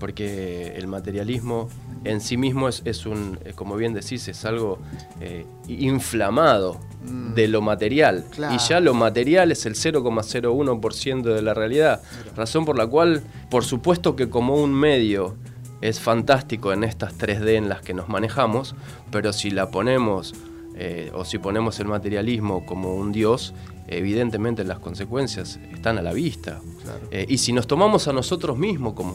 porque 0.01 0.75
el 0.77 0.87
materialismo 0.87 1.69
en 2.05 2.21
sí 2.21 2.37
mismo 2.37 2.69
es, 2.69 2.83
es 2.85 3.07
un, 3.07 3.39
eh, 3.45 3.53
como 3.55 3.77
bien 3.77 3.95
decís, 3.95 4.29
es 4.29 4.45
algo 4.45 4.79
eh, 5.21 5.47
inflamado 5.69 6.79
Mm. 7.05 7.35
de 7.35 7.49
lo 7.49 7.61
material. 7.61 8.25
Claro. 8.31 8.55
Y 8.55 8.59
ya 8.59 8.81
lo 8.81 8.95
material 8.95 9.53
es 9.53 9.67
el 9.67 9.75
0,01% 9.75 11.23
de 11.35 11.43
la 11.43 11.55
realidad. 11.55 12.03
Razón 12.37 12.65
por 12.65 12.77
la 12.77 12.87
cual, 12.87 13.23
por 13.51 13.65
supuesto 13.65 14.17
que 14.17 14.29
como 14.29 14.57
un 14.57 14.73
medio 14.73 15.37
es 15.81 16.01
fantástico 16.01 16.73
en 16.73 16.83
estas 16.83 17.17
3D 17.17 17.55
en 17.57 17.69
las 17.69 17.83
que 17.83 17.95
nos 17.95 18.09
manejamos, 18.09 18.75
pero 19.13 19.33
si 19.33 19.51
la 19.51 19.71
ponemos 19.71 20.35
eh, 20.75 21.11
o 21.15 21.25
si 21.25 21.39
ponemos 21.39 21.79
el 21.81 21.87
materialismo 21.87 22.67
como 22.67 22.95
un 22.97 23.13
dios, 23.13 23.55
evidentemente 23.87 24.65
las 24.65 24.81
consecuencias 24.81 25.59
están 25.73 25.99
a 25.99 26.03
la 26.03 26.13
vista. 26.13 26.61
claro. 26.83 27.01
Eh, 27.11 27.27
y 27.29 27.39
si 27.39 27.53
nos 27.53 27.67
tomamos 27.67 28.09
a 28.09 28.13
nosotros 28.13 28.59
mismos 28.59 28.95
como, 28.95 29.15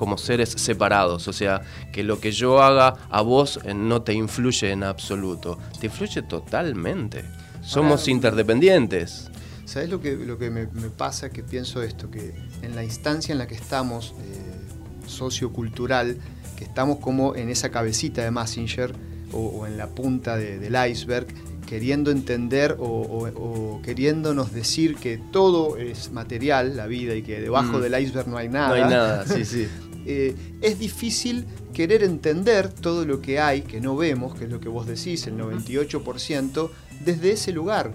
como 0.00 0.16
seres 0.16 0.48
separados, 0.56 1.28
o 1.28 1.32
sea, 1.34 1.60
que 1.92 2.02
lo 2.02 2.18
que 2.20 2.32
yo 2.32 2.62
haga 2.62 2.94
a 3.10 3.20
vos 3.20 3.60
eh, 3.64 3.74
no 3.74 4.00
te 4.00 4.14
influye 4.14 4.70
en 4.72 4.82
absoluto, 4.82 5.58
te 5.78 5.86
influye 5.88 6.22
totalmente. 6.22 7.22
Somos 7.60 8.00
Ahora- 8.00 8.12
interdependientes. 8.12 9.28
¿Sabes 9.66 9.90
lo 9.90 10.00
que, 10.00 10.16
lo 10.16 10.38
que 10.38 10.48
me, 10.50 10.66
me 10.68 10.88
pasa? 10.88 11.28
Que 11.28 11.42
pienso 11.42 11.82
esto, 11.82 12.10
que 12.10 12.32
en 12.62 12.74
la 12.74 12.82
instancia 12.82 13.32
en 13.34 13.38
la 13.38 13.46
que 13.46 13.54
estamos, 13.56 14.14
eh, 14.22 15.06
sociocultural, 15.06 16.16
que 16.56 16.64
estamos 16.64 16.96
como 16.98 17.36
en 17.36 17.50
esa 17.50 17.68
cabecita 17.70 18.22
de 18.24 18.30
Massinger 18.30 18.94
o, 19.32 19.38
o 19.48 19.66
en 19.66 19.76
la 19.76 19.88
punta 19.88 20.36
de- 20.38 20.58
del 20.58 20.74
iceberg, 20.90 21.26
queriendo 21.66 22.10
entender 22.10 22.76
o, 22.80 22.84
o- 22.84 23.28
o 23.76 23.82
queriéndonos 23.82 24.52
decir 24.52 24.96
que 24.96 25.18
todo 25.30 25.76
es 25.76 26.10
material, 26.10 26.76
la 26.76 26.86
vida, 26.88 27.14
y 27.14 27.22
que 27.22 27.40
debajo 27.40 27.78
Mm. 27.78 27.82
del 27.82 28.02
iceberg 28.02 28.28
no 28.28 28.38
hay 28.38 28.48
nada. 28.48 28.68
No 28.70 28.74
hay 28.74 28.90
nada, 28.90 29.26
sí, 29.26 29.44
sí. 29.44 29.68
eh, 30.10 30.34
es 30.60 30.78
difícil 30.78 31.44
querer 31.72 32.02
entender 32.02 32.68
todo 32.68 33.04
lo 33.04 33.20
que 33.20 33.38
hay, 33.38 33.62
que 33.62 33.80
no 33.80 33.96
vemos, 33.96 34.34
que 34.34 34.44
es 34.44 34.50
lo 34.50 34.60
que 34.60 34.68
vos 34.68 34.86
decís, 34.86 35.26
el 35.26 35.36
98%, 35.36 36.70
desde 37.04 37.32
ese 37.32 37.52
lugar. 37.52 37.92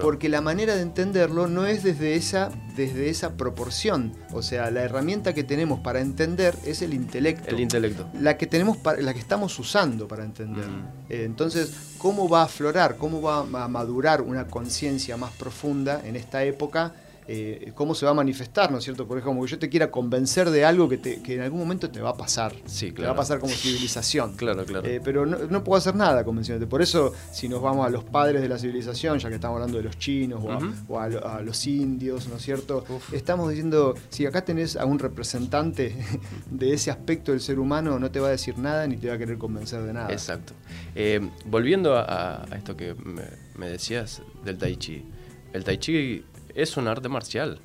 Porque 0.00 0.28
la 0.28 0.40
manera 0.40 0.74
de 0.74 0.82
entenderlo 0.82 1.46
no 1.46 1.66
es 1.66 1.82
desde 1.82 2.14
esa, 2.14 2.50
desde 2.76 3.08
esa 3.08 3.36
proporción. 3.36 4.12
O 4.32 4.42
sea, 4.42 4.70
la 4.70 4.82
herramienta 4.82 5.32
que 5.32 5.44
tenemos 5.44 5.80
para 5.80 6.00
entender 6.00 6.54
es 6.66 6.82
el 6.82 6.92
intelecto. 6.92 7.48
El 7.48 7.60
intelecto. 7.60 8.06
La 8.20 8.36
que, 8.36 8.46
tenemos 8.46 8.78
la 8.98 9.14
que 9.14 9.20
estamos 9.20 9.58
usando 9.58 10.06
para 10.06 10.24
entender. 10.24 10.66
Mm. 10.66 10.86
Eh, 11.08 11.24
entonces, 11.24 11.72
¿cómo 11.96 12.28
va 12.28 12.42
a 12.42 12.44
aflorar, 12.44 12.96
cómo 12.96 13.22
va 13.22 13.38
a 13.40 13.68
madurar 13.68 14.20
una 14.20 14.46
conciencia 14.46 15.16
más 15.16 15.32
profunda 15.32 16.02
en 16.04 16.16
esta 16.16 16.44
época? 16.44 16.94
Eh, 17.30 17.72
cómo 17.74 17.94
se 17.94 18.06
va 18.06 18.12
a 18.12 18.14
manifestar, 18.14 18.72
¿no 18.72 18.78
es 18.78 18.84
cierto? 18.84 19.06
Por 19.06 19.18
ejemplo, 19.18 19.34
como 19.34 19.44
que 19.44 19.50
yo 19.50 19.58
te 19.58 19.68
quiera 19.68 19.90
convencer 19.90 20.48
de 20.48 20.64
algo 20.64 20.88
que, 20.88 21.20
en 21.26 21.42
algún 21.42 21.60
momento 21.60 21.90
te 21.90 22.00
va 22.00 22.10
a 22.10 22.16
pasar. 22.16 22.54
Sí, 22.64 22.86
claro. 22.86 23.02
Te 23.02 23.06
va 23.08 23.12
a 23.12 23.16
pasar 23.16 23.38
como 23.38 23.52
civilización. 23.52 24.32
claro, 24.34 24.64
claro. 24.64 24.88
Eh, 24.88 25.02
pero 25.04 25.26
no, 25.26 25.62
puedo 25.62 25.76
hacer 25.76 25.94
nada 25.94 26.24
convencionarte. 26.24 26.66
Por 26.66 26.80
eso, 26.80 27.12
si 27.30 27.46
nos 27.46 27.60
vamos 27.60 27.86
a 27.86 27.90
los 27.90 28.02
padres 28.02 28.40
de 28.40 28.48
la 28.48 28.58
civilización, 28.58 29.18
ya 29.18 29.28
que 29.28 29.34
estamos 29.34 29.56
hablando 29.56 29.76
de 29.76 29.84
los 29.84 29.98
chinos 29.98 30.42
o, 30.88 30.98
a, 30.98 31.42
los 31.42 31.66
indios, 31.66 32.28
¿no 32.28 32.36
es 32.36 32.42
cierto? 32.42 32.86
Estamos 33.12 33.50
diciendo, 33.50 33.94
si 34.08 34.24
acá 34.24 34.42
tenés 34.42 34.76
a 34.76 34.86
un 34.86 34.98
representante 34.98 35.94
de 36.50 36.72
ese 36.72 36.90
aspecto 36.90 37.32
del 37.32 37.42
ser 37.42 37.58
humano, 37.58 37.98
no 37.98 38.10
te 38.10 38.20
va 38.20 38.28
a 38.28 38.30
decir 38.30 38.56
nada 38.56 38.86
ni 38.86 38.96
te 38.96 39.08
va 39.08 39.14
a 39.16 39.18
querer 39.18 39.36
convencer 39.36 39.82
de 39.82 39.92
nada. 39.92 40.10
Exacto. 40.10 40.54
Eh, 40.94 41.20
volviendo 41.44 41.94
a, 41.94 42.46
esto 42.56 42.74
que 42.74 42.94
me, 42.94 43.24
me 43.54 43.68
decías 43.68 44.22
del 44.46 44.56
tai 44.56 44.76
chi. 44.76 45.04
El 45.52 45.64
tai 45.64 45.76
chi 45.76 46.24
es 46.62 46.76
un 46.76 46.88
arte 46.88 47.08
marcial. 47.08 47.60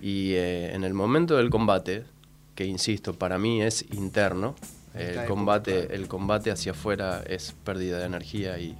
Y 0.00 0.32
eh, 0.32 0.74
en 0.74 0.84
el 0.84 0.94
momento 0.94 1.36
del 1.36 1.50
combate, 1.50 2.04
que 2.54 2.64
insisto, 2.64 3.14
para 3.14 3.38
mí 3.38 3.62
es 3.62 3.84
interno, 3.92 4.54
el 4.94 5.24
combate, 5.26 5.94
el 5.94 6.08
combate 6.08 6.50
hacia 6.50 6.72
afuera 6.72 7.22
es 7.24 7.54
pérdida 7.64 7.98
de 7.98 8.06
energía 8.06 8.58
y, 8.58 8.76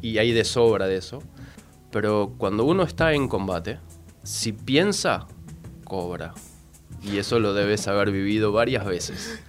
y 0.00 0.18
hay 0.18 0.32
de 0.32 0.44
sobra 0.44 0.86
de 0.86 0.96
eso. 0.96 1.22
Pero 1.90 2.34
cuando 2.38 2.64
uno 2.64 2.84
está 2.84 3.12
en 3.12 3.26
combate, 3.26 3.78
si 4.22 4.52
piensa, 4.52 5.26
cobra. 5.84 6.34
Y 7.02 7.18
eso 7.18 7.38
lo 7.40 7.54
debes 7.54 7.88
haber 7.88 8.10
vivido 8.10 8.52
varias 8.52 8.84
veces. 8.84 9.40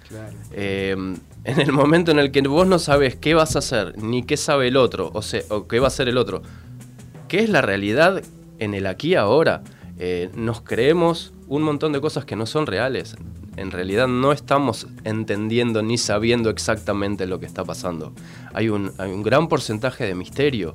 Em, 0.52 1.16
en 1.44 1.60
el 1.60 1.72
momento 1.72 2.10
en 2.10 2.18
el 2.18 2.30
que 2.30 2.40
vos 2.42 2.66
no 2.66 2.78
sabes 2.78 3.16
qué 3.16 3.34
vas 3.34 3.56
a 3.56 3.60
hacer, 3.60 4.00
ni 4.02 4.22
qué 4.22 4.36
sabe 4.36 4.68
el 4.68 4.76
otro, 4.76 5.10
o, 5.12 5.22
sea, 5.22 5.42
o 5.50 5.66
qué 5.68 5.80
va 5.80 5.86
a 5.86 5.88
hacer 5.88 6.08
el 6.08 6.18
otro, 6.18 6.42
qué 7.26 7.40
es 7.40 7.50
la 7.50 7.60
realidad 7.60 8.22
en 8.58 8.74
el 8.74 8.86
aquí 8.86 9.14
ahora. 9.14 9.62
Eh, 9.98 10.30
nos 10.34 10.60
creemos 10.60 11.32
un 11.48 11.62
montón 11.62 11.92
de 11.92 12.00
cosas 12.00 12.24
que 12.24 12.36
no 12.36 12.46
son 12.46 12.66
reales. 12.66 13.16
En 13.56 13.72
realidad 13.72 14.06
no 14.06 14.30
estamos 14.30 14.86
entendiendo 15.02 15.82
ni 15.82 15.98
sabiendo 15.98 16.50
exactamente 16.50 17.26
lo 17.26 17.40
que 17.40 17.46
está 17.46 17.64
pasando. 17.64 18.12
Hay 18.54 18.68
un, 18.68 18.92
gran 19.22 19.48
porcentaje 19.48 20.04
de 20.04 20.14
misterio. 20.14 20.74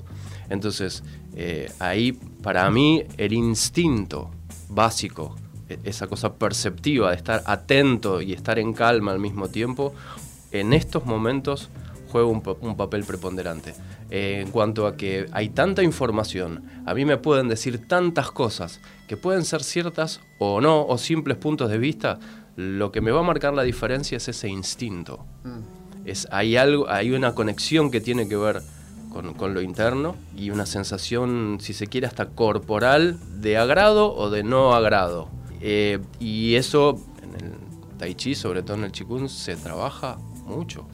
Entonces, 0.49 1.03
eh, 1.35 1.71
ahí 1.79 2.11
para 2.11 2.69
mí 2.69 3.03
el 3.17 3.31
instinto 3.31 4.29
básico, 4.67 5.35
e, 5.69 5.79
esa 5.85 6.07
cosa 6.07 6.33
perceptiva 6.33 7.11
de 7.11 7.15
estar 7.15 7.41
atento 7.45 8.21
y 8.21 8.33
estar 8.33 8.59
en 8.59 8.73
calma 8.73 9.13
al 9.13 9.19
mismo 9.19 9.47
tiempo, 9.47 9.93
en 10.51 10.73
estos 10.73 11.05
momentos 11.05 11.69
juega 12.13 12.27
un 12.27 12.77
papel 12.77 13.03
preponderante 13.03 13.73
en 14.15 14.51
cuanto 14.51 14.85
a 14.85 14.95
que 14.95 15.25
hay 15.31 15.49
tanta 15.49 15.81
información, 15.81 16.63
a 16.85 16.93
mí 16.93 17.03
me 17.03 17.17
pueden 17.17 17.47
decir 17.47 17.87
tantas 17.87 18.29
cosas 18.29 18.79
que 19.07 19.17
pueden 19.17 19.43
ser 19.43 19.63
ciertas 19.63 20.21
o 20.37 20.61
no, 20.61 20.85
o 20.85 20.99
simples 20.99 21.37
puntos 21.37 21.71
de 21.71 21.79
vista, 21.79 22.19
lo 22.55 22.91
que 22.91 23.01
me 23.01 23.09
va 23.09 23.21
a 23.21 23.23
marcar 23.23 23.55
la 23.55 23.63
diferencia 23.63 24.17
es 24.17 24.27
ese 24.27 24.49
instinto. 24.49 25.25
Mm. 25.43 26.07
Es, 26.07 26.27
hay, 26.29 26.57
algo, 26.57 26.87
hay 26.89 27.09
una 27.09 27.33
conexión 27.33 27.89
que 27.89 28.01
tiene 28.01 28.27
que 28.27 28.35
ver 28.35 28.61
con, 29.09 29.53
lo 29.55 29.61
interno 29.61 30.15
y 30.37 30.51
una 30.51 30.67
sensación, 30.67 31.57
si 31.59 31.73
se 31.73 31.87
quiere, 31.87 32.05
hasta 32.05 32.27
corporal 32.27 33.17
de 33.41 33.57
agrado 33.57 34.13
o 34.13 34.29
de 34.29 34.43
no 34.43 34.75
agrado. 34.75 35.29
Eh, 35.59 35.99
y 36.19 36.53
eso 36.53 36.99
en 37.23 37.33
el 37.33 37.97
tai 37.97 38.13
chi, 38.13 38.35
sobre 38.35 38.61
todo 38.61 38.77
en 38.77 38.83
el 38.83 38.91
chikun, 38.91 39.27
se 39.27 39.55
trabaja 39.55 40.17
mucho. 40.45 40.85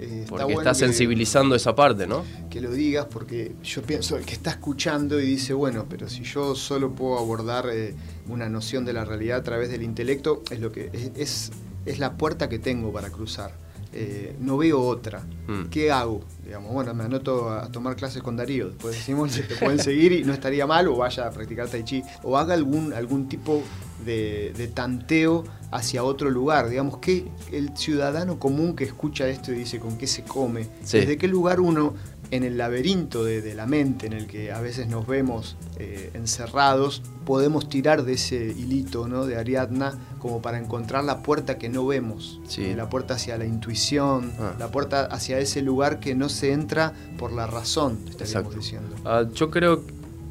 Eh, 0.00 0.26
porque 0.28 0.52
está 0.52 0.74
sensibilizando 0.74 1.54
esa 1.56 1.74
parte, 1.74 2.06
¿no? 2.06 2.24
Que 2.50 2.60
lo 2.60 2.70
digas, 2.70 3.06
porque 3.10 3.52
yo 3.64 3.82
pienso, 3.82 4.16
el 4.16 4.24
que 4.24 4.34
está 4.34 4.50
escuchando 4.50 5.20
y 5.20 5.26
dice, 5.26 5.54
bueno, 5.54 5.86
pero 5.88 6.08
si 6.08 6.22
yo 6.22 6.54
solo 6.54 6.92
puedo 6.92 7.18
abordar 7.18 7.68
eh, 7.72 7.94
una 8.28 8.48
noción 8.48 8.84
de 8.84 8.92
la 8.92 9.04
realidad 9.04 9.38
a 9.38 9.42
través 9.42 9.70
del 9.70 9.82
intelecto, 9.82 10.42
es 10.50 10.60
lo 10.60 10.70
que 10.70 10.90
es, 11.16 11.50
es 11.84 11.98
la 11.98 12.16
puerta 12.16 12.48
que 12.48 12.58
tengo 12.58 12.92
para 12.92 13.10
cruzar. 13.10 13.52
Eh, 13.92 14.36
no 14.40 14.58
veo 14.58 14.80
otra. 14.80 15.22
Mm. 15.46 15.64
¿Qué 15.70 15.90
hago? 15.90 16.20
Digamos, 16.44 16.72
bueno, 16.72 16.92
me 16.94 17.04
anoto 17.04 17.50
a 17.50 17.70
tomar 17.70 17.96
clases 17.96 18.22
con 18.22 18.36
Darío. 18.36 18.68
Después 18.68 18.94
decimos, 18.94 19.32
te 19.48 19.56
pueden 19.56 19.78
seguir 19.78 20.12
y 20.12 20.24
no 20.24 20.32
estaría 20.32 20.66
mal, 20.66 20.88
o 20.88 20.96
vaya 20.96 21.26
a 21.26 21.30
practicar 21.30 21.68
Tai 21.68 21.84
Chi, 21.84 22.02
o 22.22 22.36
haga 22.36 22.54
algún, 22.54 22.92
algún 22.92 23.28
tipo 23.28 23.62
de, 24.04 24.70
tanteo 24.74 25.44
hacia 25.70 26.04
otro 26.04 26.30
lugar. 26.30 26.68
Digamos, 26.68 26.98
que 26.98 27.28
el 27.50 27.76
ciudadano 27.76 28.38
común 28.38 28.76
que 28.76 28.84
escucha 28.84 29.28
esto 29.28 29.52
y 29.52 29.56
dice 29.56 29.80
con 29.80 29.96
qué 29.96 30.06
se 30.06 30.22
come, 30.22 30.66
desde 30.80 31.16
qué 31.16 31.28
lugar 31.28 31.60
uno 31.60 31.94
en 32.30 32.44
el 32.44 32.58
laberinto 32.58 33.24
de, 33.24 33.54
la 33.54 33.66
mente 33.66 34.06
en 34.06 34.12
el 34.12 34.26
que 34.26 34.52
a 34.52 34.60
veces 34.60 34.88
nos 34.88 35.06
vemos 35.06 35.56
eh, 35.78 36.10
encerrados, 36.14 37.02
podemos 37.24 37.68
tirar 37.68 38.04
de 38.04 38.14
ese 38.14 38.36
hilito 38.36 39.08
¿no? 39.08 39.26
de 39.26 39.36
Ariadna 39.36 39.98
como 40.18 40.42
para 40.42 40.58
encontrar 40.58 41.04
la 41.04 41.22
puerta 41.22 41.58
que 41.58 41.68
no 41.68 41.86
vemos, 41.86 42.40
la 42.56 42.88
puerta 42.88 43.14
hacia 43.14 43.38
la 43.38 43.46
intuición, 43.46 44.32
ah. 44.38 44.54
la 44.58 44.70
puerta 44.70 45.06
hacia 45.06 45.38
ese 45.38 45.62
lugar 45.62 46.00
que 46.00 46.14
no 46.14 46.28
se 46.28 46.52
entra 46.52 46.92
por 47.18 47.32
la 47.32 47.46
razón, 47.46 47.98
estaríamos 48.08 48.54
diciendo. 48.54 48.96
Ah, 49.04 49.24
yo 49.32 49.50
creo 49.50 49.82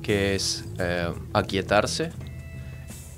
que 0.01 0.35
es 0.35 0.65
eh, 0.79 1.11
aquietarse, 1.33 2.11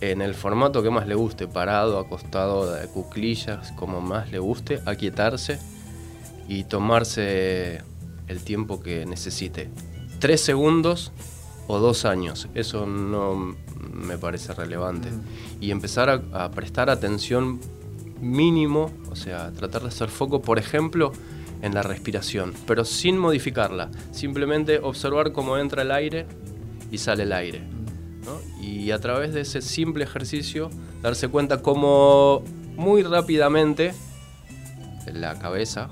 en 0.01 0.21
el 0.21 0.33
formato 0.33 0.81
que 0.81 0.89
más 0.89 1.07
le 1.07 1.15
guste, 1.15 1.48
parado, 1.48 2.00
acostado, 2.00 2.71
de 2.71 2.88
cuclillas, 2.88 3.71
como 3.74 4.00
más 4.00 4.31
le 4.31 4.39
guste, 4.39 4.79
aquietarse 4.86 5.59
y 6.48 6.63
tomarse 6.63 7.81
el 8.29 8.41
tiempo 8.43 8.79
que 8.79 9.05
necesite. 9.05 9.69
Tres 10.19 10.39
segundos 10.41 11.12
o 11.67 11.79
dos 11.79 12.05
años, 12.05 12.48
eso 12.55 12.86
no 12.86 13.55
me 13.93 14.17
parece 14.17 14.53
relevante. 14.53 15.12
Mm. 15.12 15.21
Y 15.59 15.71
empezar 15.71 16.09
a, 16.09 16.51
prestar 16.51 16.89
atención 16.89 17.59
mínimo, 18.21 18.91
o 19.12 19.15
sea, 19.17 19.51
tratar 19.51 19.81
de 19.81 19.89
hacer 19.89 20.07
foco, 20.07 20.41
por 20.41 20.57
ejemplo, 20.59 21.12
en 21.62 21.74
la 21.74 21.83
respiración, 21.83 22.53
pero 22.65 22.86
sin 22.86 23.17
modificarla, 23.17 23.91
simplemente 24.12 24.79
observar 24.79 25.33
cómo 25.33 25.57
entra 25.57 25.81
el 25.81 25.91
aire 25.91 26.25
y 26.89 27.00
sale 27.00 27.24
el 27.24 27.33
aire 27.33 27.79
y 28.59 28.91
a 28.91 29.00
través 29.00 29.33
de 29.33 29.41
ese 29.41 29.62
simple 29.62 30.03
ejercicio 30.03 30.69
darse 31.01 31.27
cuenta 31.27 31.62
cómo 31.62 32.43
muy 32.75 33.03
rápidamente 33.03 33.93
la 35.13 35.39
cabeza 35.39 35.89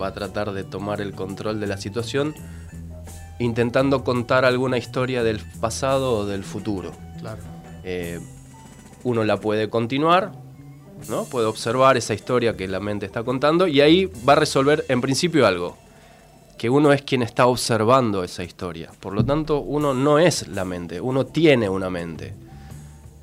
va 0.00 0.08
a 0.08 0.14
tratar 0.14 0.52
de 0.52 0.64
tomar 0.64 1.00
el 1.00 1.12
control 1.12 1.60
de 1.60 1.66
la 1.66 1.76
situación 1.76 2.34
intentando 3.38 4.04
contar 4.04 4.44
alguna 4.44 4.78
historia 4.78 5.22
del 5.22 5.40
pasado 5.60 6.12
o 6.12 6.26
del 6.26 6.44
futuro. 6.44 6.92
Claro. 7.20 7.42
Eh, 7.84 8.20
uno 9.04 9.24
la 9.24 9.38
puede 9.38 9.70
continuar, 9.70 10.32
¿no? 11.08 11.24
puede 11.24 11.46
observar 11.46 11.96
esa 11.96 12.14
historia 12.14 12.56
que 12.56 12.66
la 12.66 12.80
mente 12.80 13.06
está 13.06 13.22
contando 13.22 13.66
y 13.66 13.80
ahí 13.80 14.10
va 14.28 14.32
a 14.32 14.36
resolver 14.36 14.84
en 14.88 15.00
principio 15.00 15.46
algo 15.46 15.76
que 16.58 16.68
uno 16.68 16.92
es 16.92 17.02
quien 17.02 17.22
está 17.22 17.46
observando 17.46 18.24
esa 18.24 18.42
historia. 18.42 18.90
Por 18.98 19.14
lo 19.14 19.24
tanto, 19.24 19.60
uno 19.60 19.94
no 19.94 20.18
es 20.18 20.48
la 20.48 20.64
mente, 20.64 21.00
uno 21.00 21.24
tiene 21.24 21.68
una 21.68 21.88
mente. 21.88 22.34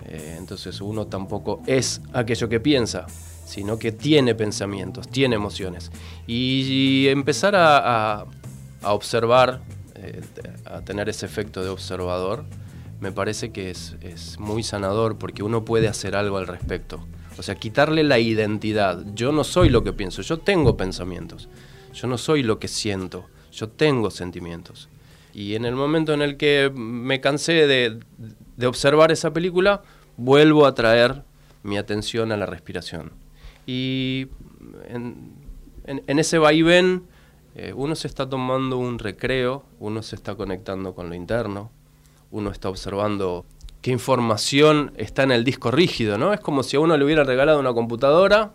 Eh, 0.06 0.36
entonces 0.38 0.80
uno 0.82 1.08
tampoco 1.08 1.62
es 1.68 2.02
aquello 2.14 2.48
que 2.48 2.60
piensa, 2.62 3.06
sino 3.46 3.80
que 3.80 3.92
tiene 3.92 4.36
pensamientos, 4.36 5.08
tiene 5.08 5.36
emociones. 5.36 5.92
Y, 6.28 7.08
empezar 7.08 7.56
a, 7.56 8.26
observar, 8.84 9.62
eh, 9.96 10.22
a 10.66 10.82
tener 10.82 11.08
ese 11.08 11.26
efecto 11.26 11.64
de 11.64 11.70
observador, 11.70 12.44
me 13.00 13.12
parece 13.12 13.52
que 13.52 13.70
es, 13.70 13.96
es 14.02 14.40
muy 14.40 14.64
sanador 14.64 15.18
porque 15.18 15.44
uno 15.44 15.64
puede 15.64 15.88
hacer 15.88 16.16
algo 16.16 16.38
al 16.38 16.48
respecto. 16.48 17.06
O 17.38 17.44
sea, 17.44 17.56
quitarle 17.56 18.04
la 18.04 18.20
identidad. 18.20 19.04
Yo 19.14 19.32
no 19.32 19.44
soy 19.44 19.70
lo 19.70 19.84
que 19.84 19.94
pienso, 19.94 20.22
yo 20.22 20.40
tengo 20.40 20.78
pensamientos. 20.78 21.50
Yo 21.96 22.08
no 22.08 22.18
soy 22.18 22.44
lo 22.44 22.60
que 22.60 22.68
siento, 22.68 23.26
yo 23.54 23.70
tengo 23.70 24.12
sentimientos. 24.12 24.90
Y 25.34 25.56
en 25.56 25.66
el 25.66 25.76
momento 25.76 26.14
en 26.14 26.22
el 26.22 26.38
que 26.38 26.72
me 26.74 27.22
cansé 27.22 27.68
de, 27.68 28.00
observar 28.66 29.12
esa 29.12 29.32
película, 29.32 29.82
vuelvo 30.18 30.66
a 30.66 30.76
traer 30.76 31.24
mi 31.64 31.78
atención 31.78 32.32
a 32.32 32.38
la 32.38 32.46
respiración. 32.46 33.12
Y 33.66 34.28
en, 34.88 36.20
ese 36.20 36.38
vaivén, 36.38 37.04
eh, 37.56 37.74
uno 37.76 37.96
se 37.96 38.08
está 38.08 38.30
tomando 38.30 38.78
un 38.78 39.00
recreo, 39.00 39.64
uno 39.80 40.02
se 40.02 40.16
está 40.16 40.36
conectando 40.36 40.94
con 40.94 41.10
lo 41.10 41.16
interno, 41.16 41.72
uno 42.32 42.52
está 42.52 42.70
observando 42.70 43.46
qué 43.82 43.92
información 43.92 44.94
está 44.98 45.24
en 45.24 45.32
el 45.32 45.44
disco 45.44 45.72
rígido, 45.72 46.18
¿no? 46.18 46.34
Es 46.34 46.40
como 46.40 46.64
si 46.64 46.76
a 46.76 46.80
uno 46.80 46.98
le 46.98 47.06
hubiera 47.06 47.24
regalado 47.24 47.60
una 47.60 47.74
computadora 47.74 48.54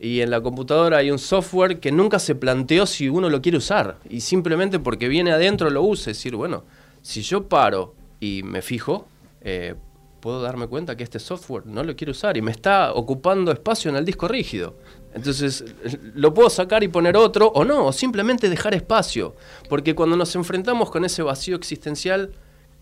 y 0.00 0.20
en 0.20 0.30
la 0.30 0.40
computadora 0.40 0.98
hay 0.98 1.10
un 1.10 1.18
software 1.18 1.80
que 1.80 1.92
nunca 1.92 2.18
se 2.18 2.34
planteó 2.34 2.86
si 2.86 3.08
uno 3.08 3.30
lo 3.30 3.40
quiere 3.40 3.58
usar. 3.58 3.98
Y 4.08 4.20
simplemente 4.20 4.78
porque 4.78 5.08
viene 5.08 5.32
adentro 5.32 5.70
lo 5.70 5.82
use. 5.82 6.10
Es 6.10 6.18
decir, 6.18 6.36
bueno, 6.36 6.64
si 7.02 7.22
yo 7.22 7.48
paro 7.48 7.94
y 8.20 8.42
me 8.42 8.60
fijo, 8.60 9.06
eh, 9.40 9.74
puedo 10.24 10.40
darme 10.40 10.68
cuenta 10.68 10.96
que 10.96 11.04
este 11.04 11.18
software 11.18 11.66
no 11.66 11.84
lo 11.84 11.94
quiero 11.94 12.12
usar 12.12 12.38
y 12.38 12.40
me 12.40 12.50
está 12.50 12.94
ocupando 12.94 13.52
espacio 13.52 13.90
en 13.90 13.96
el 13.96 14.06
disco 14.06 14.26
rígido. 14.26 14.74
Entonces, 15.12 15.62
lo 16.14 16.32
puedo 16.32 16.48
sacar 16.48 16.82
y 16.82 16.88
poner 16.88 17.14
otro 17.14 17.48
o 17.48 17.62
no, 17.62 17.84
o 17.84 17.92
simplemente 17.92 18.48
dejar 18.48 18.74
espacio. 18.74 19.36
Porque 19.68 19.94
cuando 19.94 20.16
nos 20.16 20.34
enfrentamos 20.34 20.90
con 20.90 21.04
ese 21.04 21.22
vacío 21.22 21.56
existencial, 21.56 22.32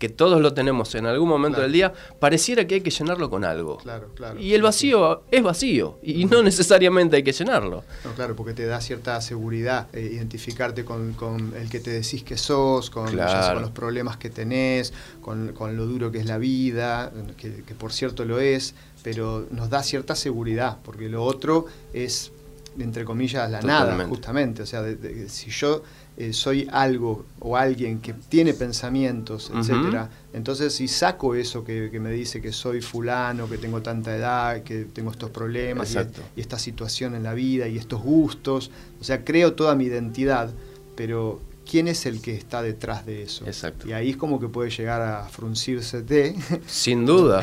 que 0.03 0.09
todos 0.09 0.41
lo 0.41 0.53
tenemos 0.53 0.93
en 0.95 1.05
algún 1.05 1.29
momento 1.29 1.61
del 1.61 1.71
día, 1.71 1.93
pareciera 2.19 2.67
que 2.67 2.75
hay 2.75 2.81
que 2.81 2.89
llenarlo 2.89 3.29
con 3.29 3.45
algo. 3.45 3.77
Claro, 3.77 4.09
claro. 4.13 4.37
Y 4.37 4.53
el 4.53 4.61
vacío 4.61 5.23
es 5.31 5.41
vacío 5.41 5.97
y 6.03 6.25
no 6.25 6.43
necesariamente 6.43 7.15
hay 7.15 7.23
que 7.23 7.31
llenarlo. 7.31 7.85
No, 8.03 8.11
claro, 8.11 8.35
porque 8.35 8.53
te 8.53 8.65
da 8.65 8.81
cierta 8.81 9.21
seguridad 9.21 9.87
eh, 9.93 10.01
identificarte 10.01 10.83
con, 10.83 11.15
el 11.57 11.69
que 11.69 11.79
te 11.79 11.91
decís 11.91 12.21
que 12.21 12.35
sos, 12.35 12.89
con, 12.89 13.15
los 13.15 13.71
problemas 13.71 14.17
que 14.17 14.29
tenés, 14.29 14.91
con, 15.21 15.53
lo 15.77 15.85
duro 15.85 16.11
que 16.11 16.17
es 16.17 16.25
la 16.25 16.37
vida, 16.37 17.13
que, 17.37 17.63
por 17.73 17.93
cierto 17.93 18.25
lo 18.25 18.41
es, 18.41 18.75
pero 19.03 19.47
nos 19.51 19.69
da 19.69 19.83
cierta 19.83 20.15
seguridad, 20.15 20.79
porque 20.83 21.07
lo 21.07 21.23
otro 21.23 21.67
es 21.93 22.32
entre 22.79 23.05
comillas, 23.05 23.49
la 23.49 23.61
nada, 23.61 24.05
justamente. 24.05 24.63
O 24.63 24.65
sea, 24.65 24.83
si 25.27 25.49
yo 25.49 25.83
eh, 26.17 26.33
soy 26.33 26.67
algo 26.71 27.25
o 27.39 27.57
alguien 27.57 27.99
que 27.99 28.13
tiene 28.13 28.53
pensamientos, 28.53 29.51
etcétera, 29.53 30.09
entonces 30.33 30.73
si 30.73 30.87
saco 30.87 31.35
eso 31.35 31.63
que, 31.63 31.89
me 31.99 32.11
dice 32.11 32.41
que 32.41 32.51
soy 32.51 32.81
fulano, 32.81 33.49
que 33.49 33.57
tengo 33.57 33.81
tanta 33.81 34.15
edad, 34.15 34.63
que 34.63 34.85
tengo 34.85 35.11
estos 35.11 35.29
problemas 35.29 35.95
y, 35.95 36.39
esta 36.39 36.59
situación 36.59 37.15
en 37.15 37.23
la 37.23 37.33
vida 37.33 37.67
y 37.67 37.77
estos 37.77 38.01
gustos, 38.01 38.71
o 38.99 39.03
sea, 39.03 39.23
creo 39.23 39.53
toda 39.53 39.75
mi 39.75 39.85
identidad, 39.85 40.51
pero 40.95 41.41
quién 41.69 41.87
es 41.87 42.05
el 42.05 42.21
que 42.21 42.35
está 42.35 42.61
detrás 42.61 43.05
de 43.05 43.23
eso. 43.23 43.45
Exacto. 43.45 43.87
Y 43.87 43.93
ahí 43.93 44.11
es 44.11 44.17
como 44.17 44.39
que 44.39 44.47
puede 44.47 44.69
llegar 44.69 45.01
a 45.01 45.27
fruncirse 45.27 46.01
de. 46.01 46.35
Sin 46.67 47.05
duda. 47.05 47.41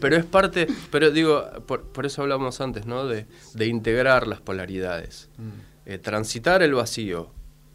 Pero 0.00 0.16
es 0.16 0.24
parte, 0.24 0.66
pero 0.90 1.10
digo, 1.10 1.44
por, 1.66 2.06
eso 2.06 2.22
hablamos 2.22 2.60
antes, 2.60 2.86
¿no? 2.86 3.06
De, 3.06 3.26
integrar 3.66 4.26
las 4.26 4.40
polaridades. 4.40 5.28
Mm. 5.38 5.90
Eh, 5.92 5.98
transitar 5.98 6.62
el 6.62 6.74
vacío, 6.74 7.30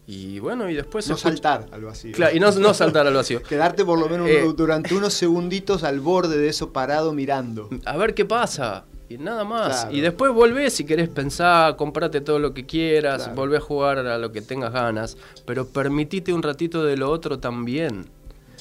y 0.08 0.40
bueno, 0.40 0.70
y 0.70 0.76
después... 0.76 1.08
No 1.10 1.18
saltar 1.18 1.68
al 1.72 1.82
vacío. 1.82 2.12
Claro, 2.14 2.36
y 2.36 2.40
no, 2.40 2.52
no 2.52 2.74
saltar 2.74 3.08
al 3.08 3.14
vacío. 3.14 3.42
Quedarte 3.50 3.84
por 3.84 4.00
lo 4.00 4.08
menos 4.08 4.30
eh, 4.30 4.44
durante 4.56 4.94
unos 4.94 5.14
segunditos 5.14 5.84
al 5.84 6.00
borde 6.00 6.38
de 6.38 6.48
eso 6.48 6.72
parado 6.72 7.12
mirando. 7.14 7.70
A 7.86 7.98
ver 7.98 8.14
qué 8.14 8.26
pasa. 8.26 8.86
Y 9.08 9.18
nada 9.18 9.44
más. 9.44 9.88
Y 9.92 10.02
después 10.02 10.34
volvés 10.34 10.74
si 10.74 10.86
querés 10.86 11.10
pensar, 11.10 11.76
comprate 11.76 12.22
todo 12.22 12.40
lo 12.40 12.54
que 12.54 12.66
quieras, 12.66 13.34
volvés 13.36 13.62
a 13.62 13.64
jugar 13.64 14.00
a 14.00 14.18
lo 14.18 14.32
que 14.32 14.42
tengas 14.42 14.74
ganas, 14.74 15.18
pero 15.46 15.68
permitite 15.68 16.34
un 16.34 16.42
ratito 16.42 16.84
de 16.84 16.98
lo 16.98 17.12
otro 17.12 17.40
también. 17.40 18.06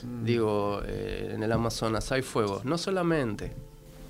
Mm. 0.02 0.24
Digo, 0.24 0.82
eh, 0.84 1.32
en 1.34 1.42
el 1.42 1.52
Amazonas 1.52 2.12
hay 2.12 2.22
fuego, 2.22 2.60
no 2.64 2.76
solamente. 2.76 3.52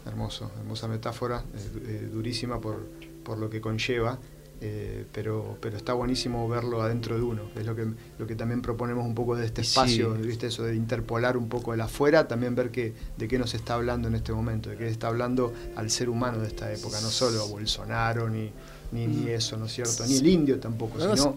Hermoso, 0.07 0.51
hermosa 0.59 0.89
metáfora, 0.89 1.45
eh, 1.87 2.09
durísima 2.13 2.61
por, 2.61 2.85
por 3.23 3.39
lo 3.39 3.49
que 3.49 3.61
conlleva. 3.61 4.19
Eh, 4.67 5.05
pero, 5.13 5.59
pero 5.61 5.77
está 5.77 5.93
buenísimo 5.93 6.49
verlo 6.49 6.81
adentro 6.81 7.17
de 7.17 7.23
uno. 7.23 7.43
Es 7.55 7.67
lo 7.67 7.77
que, 7.77 7.87
lo 8.19 8.27
que 8.27 8.35
también 8.35 8.63
proponemos 8.63 9.05
un 9.05 9.15
poco 9.15 9.37
de 9.37 9.45
este 9.45 9.61
espacio, 9.61 10.15
¿viste? 10.15 10.47
Eso 10.47 10.63
de 10.63 10.75
interpolar 10.75 11.37
un 11.37 11.51
poco 11.51 11.75
el 11.75 11.83
afuera, 11.83 12.27
también 12.27 12.55
ver 12.55 12.71
que, 12.71 12.95
de 13.19 13.29
qué 13.29 13.39
nos 13.39 13.53
está 13.53 13.75
hablando 13.75 14.09
en 14.09 14.15
este 14.15 14.33
momento, 14.33 14.71
de 14.71 14.79
qué 14.79 14.89
está 14.89 15.09
hablando 15.09 15.53
al 15.77 15.91
ser 15.91 16.09
humano 16.09 16.39
de 16.39 16.47
esta 16.47 16.73
época, 16.73 16.99
no 17.03 17.11
solo 17.11 17.43
a 17.43 17.47
Bolsonaro 17.47 18.31
ni, 18.31 18.51
ni, 18.93 19.07
mm. 19.07 19.29
eso, 19.29 19.59
¿no 19.59 19.67
es 19.67 19.75
cierto? 19.75 20.07
Ni 20.07 20.17
el 20.17 20.27
indio 20.27 20.59
tampoco, 20.59 20.99
sino 20.99 21.37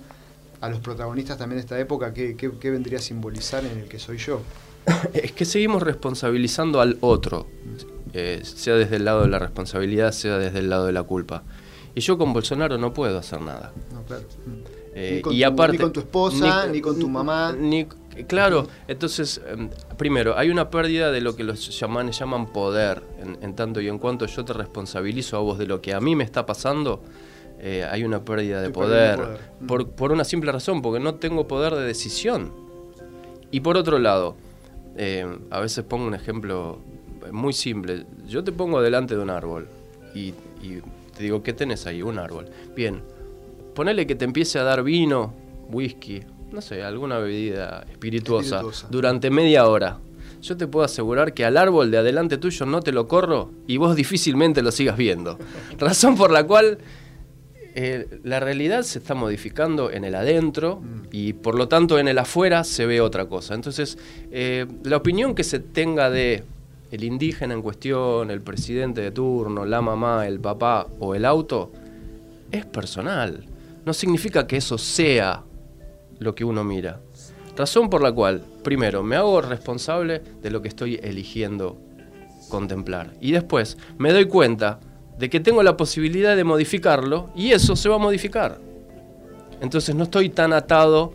a 0.62 0.70
los 0.70 0.80
protagonistas 0.80 1.38
también 1.38 1.58
de 1.58 1.64
esta 1.64 1.78
época, 1.78 2.14
¿qué, 2.14 2.38
qué, 2.38 2.72
vendría 2.72 3.00
a 3.00 3.02
simbolizar 3.02 3.66
en 3.66 3.78
el 3.78 3.90
que 3.90 4.00
soy 4.00 4.20
yo? 4.20 4.42
Es 5.14 5.34
que 5.34 5.44
seguimos 5.44 5.84
responsabilizando 5.84 6.80
al 6.80 6.98
otro, 7.02 7.46
eh, 8.14 8.40
sea 8.44 8.76
desde 8.76 8.96
el 8.96 9.04
lado 9.04 9.24
de 9.24 9.28
la 9.28 9.40
responsabilidad, 9.40 10.14
sea 10.14 10.38
desde 10.38 10.60
el 10.60 10.70
lado 10.70 10.86
de 10.86 10.94
la 10.94 11.04
culpa. 11.04 11.44
Y 11.98 12.00
yo 12.00 12.16
con 12.16 12.32
Bolsonaro 12.32 12.78
no 12.78 12.94
puedo 12.94 13.18
hacer 13.18 13.42
nada. 13.42 13.74
No, 13.92 14.04
claro. 14.04 14.24
Eh, 14.94 15.24
y 15.32 15.42
aparte, 15.42 15.78
ni 15.78 15.82
con 15.82 15.92
tu 15.92 16.02
esposa, 16.02 16.68
ni, 16.68 16.80
con 16.80 17.00
tu 17.00 17.10
mamá. 17.10 17.56
Ni, 17.58 17.86
claro, 18.28 18.68
entonces, 18.88 19.42
em, 19.48 19.72
primero, 19.98 20.38
hay 20.38 20.52
una 20.52 20.70
pérdida 20.70 21.12
de 21.12 21.22
lo 21.22 21.36
que 21.36 21.44
los 21.44 21.68
chamanes 21.72 22.20
llaman 22.20 22.54
poder. 22.54 23.02
En, 23.42 23.56
tanto 23.56 23.82
y 23.82 23.88
en 23.88 23.98
cuanto 23.98 24.28
yo 24.28 24.46
te 24.46 24.54
responsabilizo 24.54 25.38
a 25.38 25.40
vos 25.40 25.58
de 25.58 25.66
lo 25.66 25.82
que 25.82 25.96
a 25.96 26.00
mí 26.00 26.16
me 26.16 26.24
está 26.24 26.46
pasando, 26.46 27.02
eh, 27.58 27.84
hay 27.90 28.04
una 28.04 28.24
pérdida 28.24 28.62
de 28.62 28.70
poder. 28.70 29.40
Por, 29.68 29.90
por, 29.90 30.12
una 30.12 30.24
simple 30.24 30.52
razón, 30.52 30.84
porque 30.84 31.00
no 31.00 31.16
tengo 31.16 31.48
poder 31.48 31.74
de 31.74 31.82
decisión. 31.82 32.54
Y 33.50 33.62
por 33.62 33.76
otro 33.76 33.98
lado, 33.98 34.36
eh, 34.98 35.26
a 35.50 35.60
veces 35.60 35.84
pongo 35.84 36.06
un 36.06 36.14
ejemplo 36.14 36.78
muy 37.32 37.54
simple. 37.54 38.06
Yo 38.28 38.44
te 38.44 38.52
pongo 38.52 38.84
delante 38.84 39.16
de 39.16 39.22
un 39.24 39.32
árbol 39.32 39.68
y 40.14 40.34
te 41.18 41.24
digo, 41.24 41.42
¿qué 41.42 41.54
tenés 41.54 41.88
ahí? 41.88 42.02
Un 42.02 42.20
árbol. 42.20 42.46
Bien, 42.76 43.02
ponele 43.74 44.06
que 44.06 44.16
te 44.16 44.26
empiece 44.26 44.60
a 44.60 44.64
dar 44.64 44.84
vino, 44.84 45.34
whisky, 45.70 46.22
no 46.52 46.62
sé, 46.62 46.84
alguna 46.84 47.18
bebida 47.18 47.86
espirituosa, 47.90 48.62
durante 48.90 49.30
media 49.30 49.68
hora. 49.68 50.00
Yo 50.42 50.56
te 50.56 50.68
puedo 50.68 50.86
asegurar 50.86 51.34
que 51.34 51.44
al 51.44 51.58
árbol 51.58 51.90
de 51.90 51.98
adelante 51.98 52.38
tuyo 52.38 52.68
no 52.68 52.82
te 52.82 52.92
lo 52.92 53.08
corro 53.08 53.52
y 53.66 53.78
vos 53.78 53.96
difícilmente 53.96 54.62
lo 54.62 54.72
sigas 54.72 54.96
viendo. 54.96 55.40
Razón 55.80 56.16
por 56.16 56.32
la 56.32 56.46
cual 56.46 56.78
eh, 57.74 58.20
la 58.24 58.40
realidad 58.40 58.84
se 58.84 59.00
está 59.00 59.16
modificando 59.16 59.92
en 59.92 60.04
el 60.04 60.14
adentro 60.14 60.78
mm. 60.78 61.08
y 61.12 61.34
por 61.34 61.56
lo 61.56 61.68
tanto 61.68 61.98
en 61.98 62.08
el 62.08 62.20
afuera 62.20 62.64
se 62.64 62.86
ve 62.86 63.02
otra 63.02 63.26
cosa. 63.26 63.56
Entonces, 63.56 63.98
eh, 64.32 64.68
la 64.84 64.98
opinión 64.98 65.34
que 65.34 65.44
se 65.44 65.60
tenga 65.60 66.12
de 66.12 66.44
el 66.92 67.04
indígena 67.04 67.54
en 67.54 67.62
cuestión, 67.62 68.32
el 68.32 68.42
presidente 68.42 69.02
de 69.02 69.12
turno, 69.12 69.66
la 69.66 69.82
mamá, 69.82 70.28
el 70.28 70.40
papá 70.40 70.88
o 71.00 71.16
el 71.16 71.26
auto, 71.26 71.72
es 72.52 72.66
personal. 72.66 73.46
No 73.86 73.94
significa 73.94 74.48
que 74.48 74.58
eso 74.58 74.78
sea 74.78 75.44
lo 76.20 76.36
que 76.36 76.46
uno 76.46 76.64
mira. 76.64 77.00
Razón 77.56 77.90
por 77.90 78.02
la 78.02 78.12
cual, 78.12 78.44
primero, 78.64 79.04
me 79.04 79.16
hago 79.16 79.42
responsable 79.42 80.22
de 80.42 80.52
lo 80.52 80.62
que 80.62 80.68
estoy 80.68 81.00
eligiendo 81.02 81.78
contemplar. 82.50 83.14
Y 83.20 83.32
después, 83.32 83.78
me 83.98 84.14
doy 84.14 84.26
cuenta 84.26 84.80
de 85.18 85.30
que 85.30 85.40
tengo 85.40 85.64
la 85.64 85.76
posibilidad 85.76 86.36
de 86.36 86.44
modificarlo 86.44 87.30
y 87.36 87.52
eso 87.52 87.76
se 87.76 87.90
va 87.90 87.96
a 87.96 88.00
modificar. 88.00 88.60
Entonces 89.60 89.96
no 89.96 90.04
estoy 90.04 90.30
tan 90.30 90.54
atado 90.54 91.14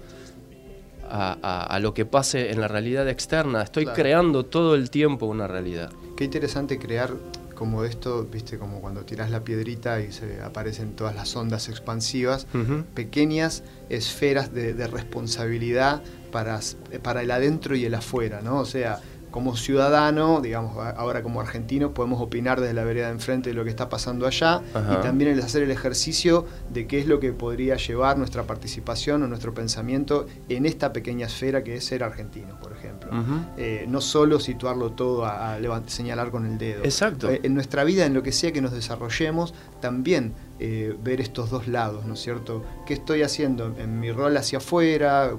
a, 1.12 1.78
lo 1.80 1.92
que 1.94 2.06
pase 2.06 2.50
en 2.50 2.60
la 2.60 2.68
realidad 2.68 3.08
externa. 3.08 3.62
Estoy 3.62 3.86
creando 3.86 4.46
todo 4.46 4.74
el 4.74 4.90
tiempo 4.90 5.26
una 5.26 5.46
realidad. 5.46 5.92
Qué 6.16 6.24
interesante 6.24 6.78
crear 6.78 7.14
como 7.54 7.84
esto, 7.84 8.24
viste, 8.24 8.58
como 8.58 8.80
cuando 8.80 9.02
tiras 9.02 9.30
la 9.30 9.44
piedrita 9.44 10.00
y 10.00 10.10
se 10.10 10.40
aparecen 10.42 10.96
todas 10.96 11.14
las 11.14 11.36
ondas 11.36 11.68
expansivas, 11.68 12.46
pequeñas 12.94 13.62
esferas 13.88 14.52
de, 14.52 14.74
de 14.74 14.86
responsabilidad 14.88 16.02
para, 16.32 16.58
para 17.02 17.22
el 17.22 17.30
adentro 17.30 17.76
y 17.76 17.84
el 17.84 17.94
afuera, 17.94 18.40
¿no? 18.42 18.58
O 18.58 18.64
sea, 18.64 19.00
como 19.32 19.56
ciudadano, 19.56 20.40
digamos, 20.40 20.76
ahora 20.96 21.24
como 21.24 21.40
argentino, 21.40 21.92
podemos 21.92 22.20
opinar 22.20 22.60
desde 22.60 22.74
la 22.74 22.84
vereda 22.84 23.06
de 23.06 23.14
enfrente 23.14 23.50
de 23.50 23.54
lo 23.54 23.64
que 23.64 23.70
está 23.70 23.88
pasando 23.88 24.26
allá 24.26 24.62
y 24.70 25.02
también 25.02 25.32
el 25.32 25.40
hacer 25.40 25.64
el 25.64 25.72
ejercicio 25.72 26.46
de 26.72 26.86
qué 26.86 27.00
es 27.00 27.08
lo 27.08 27.18
que 27.18 27.32
podría 27.32 27.76
llevar 27.76 28.18
nuestra 28.18 28.44
participación 28.44 29.22
o 29.24 29.26
nuestro 29.26 29.54
pensamiento 29.54 30.26
en 30.48 30.66
esta 30.66 30.92
pequeña 30.92 31.26
esfera 31.26 31.64
que 31.64 31.76
es 31.76 31.84
ser 31.84 32.04
argentino, 32.04 32.60
por 32.60 32.72
ejemplo. 32.72 33.10
Eh, 33.56 33.86
no 33.88 34.00
solo 34.00 34.38
situarlo 34.38 34.92
todo 34.92 35.24
a, 35.24 35.58
señalar 35.86 36.30
con 36.30 36.46
el 36.46 36.58
dedo. 36.58 36.84
Exacto. 36.84 37.30
Eh, 37.30 37.40
en 37.42 37.54
nuestra 37.54 37.82
vida, 37.84 38.06
en 38.06 38.14
lo 38.14 38.22
que 38.22 38.30
sea 38.30 38.52
que 38.52 38.60
nos 38.60 38.72
desarrollemos, 38.72 39.54
también 39.80 40.34
eh, 40.64 40.94
ver 41.02 41.20
estos 41.20 41.50
dos 41.50 41.66
lados, 41.66 42.04
¿no 42.04 42.14
es 42.14 42.20
cierto? 42.20 42.62
¿Qué 42.86 42.94
estoy 42.94 43.22
haciendo 43.22 43.74
en 43.76 43.98
mi 43.98 44.12
rol 44.12 44.36
hacia 44.36 44.58
afuera, 44.58 45.32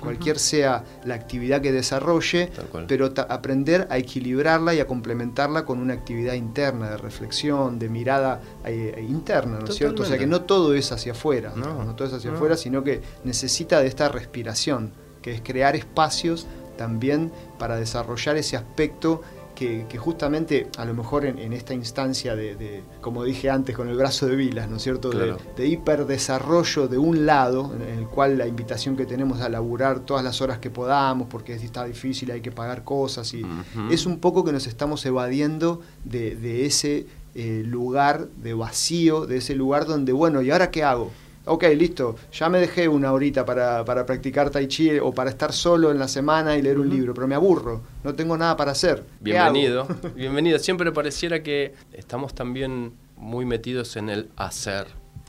cualquier 0.00 0.38
sea 0.38 0.84
la 1.04 1.16
actividad 1.16 1.60
que 1.60 1.70
desarrolle, 1.70 2.50
pero 2.88 3.12
aprender 3.28 3.86
a 3.90 3.98
equilibrarla 3.98 4.72
y 4.72 4.80
a 4.80 4.86
complementarla 4.86 5.66
con 5.66 5.80
una 5.80 5.92
actividad 5.92 6.32
interna, 6.32 6.88
de 6.88 6.96
reflexión, 6.96 7.78
de 7.78 7.90
mirada 7.90 8.40
eh, 8.64 8.94
eh, 8.96 9.02
interna, 9.02 9.58
¿no 9.58 9.66
es 9.66 9.74
cierto? 9.74 10.02
O 10.02 10.06
sea 10.06 10.16
que 10.16 10.26
no 10.26 10.40
todo 10.40 10.72
es 10.72 10.90
hacia 10.92 11.12
afuera, 11.12 11.52
no, 11.54 11.94
todo 11.94 12.08
es 12.08 12.14
hacia 12.14 12.32
afuera, 12.32 12.56
sino 12.56 12.82
que 12.82 13.02
necesita 13.22 13.82
de 13.82 13.88
esta 13.88 14.08
respiración, 14.08 14.92
que 15.20 15.32
es 15.32 15.42
crear 15.42 15.76
espacios 15.76 16.46
también 16.78 17.30
para 17.58 17.76
desarrollar 17.76 18.38
ese 18.38 18.56
aspecto 18.56 19.20
que, 19.54 19.86
justamente 19.98 20.68
a 20.76 20.84
lo 20.84 20.94
mejor 20.94 21.24
en, 21.24 21.52
esta 21.52 21.74
instancia 21.74 22.34
de, 22.36 22.82
como 23.00 23.24
dije 23.24 23.50
antes, 23.50 23.76
con 23.76 23.88
el 23.88 23.96
brazo 23.96 24.26
de 24.26 24.36
Vilas, 24.36 24.68
¿no 24.68 24.76
es 24.76 24.82
cierto?, 24.82 25.10
de, 25.10 25.66
hiperdesarrollo 25.66 26.88
de 26.88 26.98
un 26.98 27.26
lado, 27.26 27.72
en 27.74 27.98
el 27.98 28.06
cual 28.06 28.38
la 28.38 28.46
invitación 28.46 28.96
que 28.96 29.06
tenemos 29.06 29.40
a 29.40 29.48
laburar 29.48 30.00
todas 30.00 30.24
las 30.24 30.40
horas 30.40 30.58
que 30.58 30.70
podamos, 30.70 31.28
porque 31.28 31.54
está 31.54 31.84
difícil, 31.84 32.30
hay 32.30 32.40
que 32.40 32.52
pagar 32.52 32.84
cosas, 32.84 33.32
y 33.34 33.44
es 33.90 34.06
un 34.06 34.18
poco 34.18 34.44
que 34.44 34.52
nos 34.52 34.66
estamos 34.66 35.04
evadiendo 35.06 35.80
de, 36.04 36.66
ese 36.66 37.06
eh, 37.34 37.62
lugar 37.64 38.28
de 38.42 38.54
vacío, 38.54 39.26
de 39.26 39.38
ese 39.38 39.54
lugar 39.54 39.86
donde, 39.86 40.12
bueno, 40.12 40.42
¿y 40.42 40.50
ahora 40.50 40.70
qué 40.70 40.84
hago? 40.84 41.10
Ok, 41.46 41.64
listo, 41.76 42.16
ya 42.32 42.48
me 42.48 42.58
dejé 42.58 42.88
una 42.88 43.12
horita 43.12 43.44
para, 43.44 43.84
para 43.84 44.06
practicar 44.06 44.48
tai 44.48 44.66
chi 44.66 44.98
o 44.98 45.12
para 45.12 45.28
estar 45.28 45.52
solo 45.52 45.90
en 45.90 45.98
la 45.98 46.08
semana 46.08 46.56
y 46.56 46.62
leer 46.62 46.78
un 46.78 46.88
libro, 46.88 47.12
pero 47.12 47.28
me 47.28 47.34
aburro, 47.34 47.82
no 48.02 48.14
tengo 48.14 48.34
nada 48.38 48.56
para 48.56 48.72
hacer. 48.72 49.04
Bienvenido, 49.20 49.86
bienvenido. 50.16 50.58
Siempre 50.58 50.90
pareciera 50.90 51.42
que 51.42 51.74
estamos 51.92 52.34
también 52.34 52.94
muy 53.18 53.44
metidos 53.44 53.96
en 53.96 54.08
el 54.08 54.30
hacer. 54.36 54.86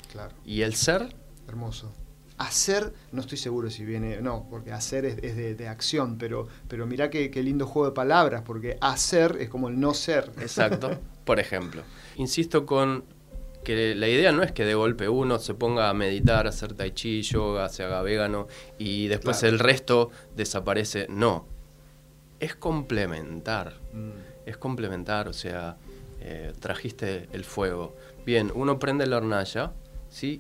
Claro. 0.10 0.34
¿Y 0.46 0.62
el 0.62 0.76
ser? 0.76 1.14
Hermoso. 1.50 1.92
Hacer, 2.38 2.94
no 3.12 3.20
estoy 3.20 3.38
seguro 3.38 3.70
si 3.70 3.84
viene, 3.84 4.22
no, 4.22 4.48
porque 4.50 4.72
hacer 4.72 5.04
es, 5.04 5.36
de, 5.36 5.68
acción, 5.68 6.18
pero, 6.18 6.48
pero 6.70 6.86
mirá 6.88 7.10
qué, 7.10 7.30
qué 7.30 7.44
lindo 7.44 7.68
juego 7.68 7.90
de 7.90 7.94
palabras, 7.94 8.42
porque 8.46 8.78
hacer 8.80 9.36
es 9.42 9.50
como 9.50 9.68
el 9.68 9.78
no 9.82 9.94
ser. 9.94 10.32
Exacto, 10.40 10.98
por 11.26 11.42
ejemplo. 11.42 11.82
Insisto 12.16 12.66
con 12.66 13.04
que 13.66 13.96
la 13.96 14.08
idea 14.08 14.32
no 14.32 14.44
es 14.44 14.54
que 14.54 14.64
de 14.64 14.76
golpe 14.76 15.10
uno 15.10 15.40
se 15.40 15.54
ponga 15.54 15.90
a 15.90 15.94
meditar, 15.94 16.46
a 16.46 16.50
hacer 16.50 16.74
tai 16.74 16.92
chi, 16.92 17.22
yoga, 17.22 17.68
se 17.68 17.84
haga 17.84 18.02
vegano 18.02 18.48
y 18.78 19.08
después 19.08 19.44
el 19.44 19.60
resto 19.60 20.12
desaparece. 20.38 21.08
No, 21.10 21.46
es 22.40 22.56
complementar. 22.56 23.74
Mm. 23.92 24.12
Es 24.46 24.58
complementar, 24.58 25.28
o 25.28 25.34
sea, 25.34 25.76
eh, 26.22 26.54
trajiste 26.60 27.28
el 27.34 27.44
fuego. 27.44 27.96
Bien, 28.26 28.52
uno 28.56 28.80
prende 28.80 29.06
la 29.08 29.18
hornalla, 29.18 29.74
¿sí? 30.10 30.40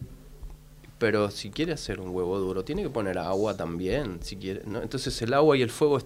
Pero 0.97 1.29
si 1.29 1.49
quiere 1.49 1.73
hacer 1.73 1.99
un 1.99 2.09
huevo 2.09 2.39
duro, 2.39 2.63
tiene 2.63 2.83
que 2.83 2.89
poner 2.89 3.17
agua 3.17 3.57
también, 3.57 4.19
si 4.21 4.37
quiere, 4.37 4.61
¿no? 4.65 4.81
Entonces 4.81 5.21
el 5.21 5.33
agua 5.33 5.57
y 5.57 5.61
el 5.61 5.69
fuego 5.69 5.99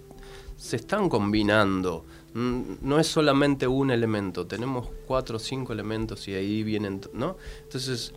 se 0.58 0.76
están 0.76 1.10
combinando. 1.10 2.06
Mm, 2.34 2.62
no 2.82 3.00
es 3.00 3.08
solamente 3.08 3.68
un 3.68 3.92
elemento, 3.92 4.46
tenemos 4.46 4.90
cuatro 5.08 5.38
o 5.38 5.40
cinco 5.40 5.74
elementos 5.74 6.28
y 6.28 6.34
ahí 6.34 6.64
vienen, 6.64 7.02
¿no? 7.14 7.38
Entonces, 7.64 8.14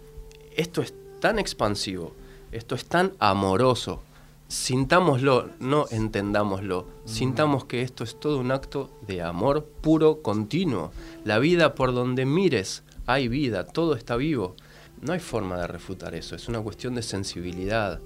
esto 0.56 0.82
es 0.82 0.92
tan 1.20 1.38
expansivo, 1.38 2.14
esto 2.50 2.74
es 2.74 2.84
tan 2.86 3.12
amoroso. 3.18 4.02
Sintámoslo, 4.48 5.48
no 5.60 5.86
entendámoslo. 5.90 6.86
Sintamos 7.06 7.64
que 7.64 7.80
esto 7.80 8.04
es 8.04 8.20
todo 8.20 8.38
un 8.38 8.50
acto 8.50 8.90
de 9.06 9.22
amor 9.22 9.64
puro, 9.64 10.20
continuo. 10.20 10.92
La 11.24 11.38
vida 11.38 11.74
por 11.74 11.94
donde 11.94 12.26
mires, 12.26 12.82
hay 13.06 13.28
vida, 13.28 13.66
todo 13.66 13.94
está 13.94 14.16
vivo. 14.16 14.54
No 15.02 15.12
hay 15.12 15.20
forma 15.20 15.58
de 15.58 15.66
refutar 15.66 16.14
eso, 16.14 16.36
es 16.36 16.48
una 16.48 16.60
cuestión 16.60 16.94
de 16.94 17.02
sensibilidad. 17.02 18.00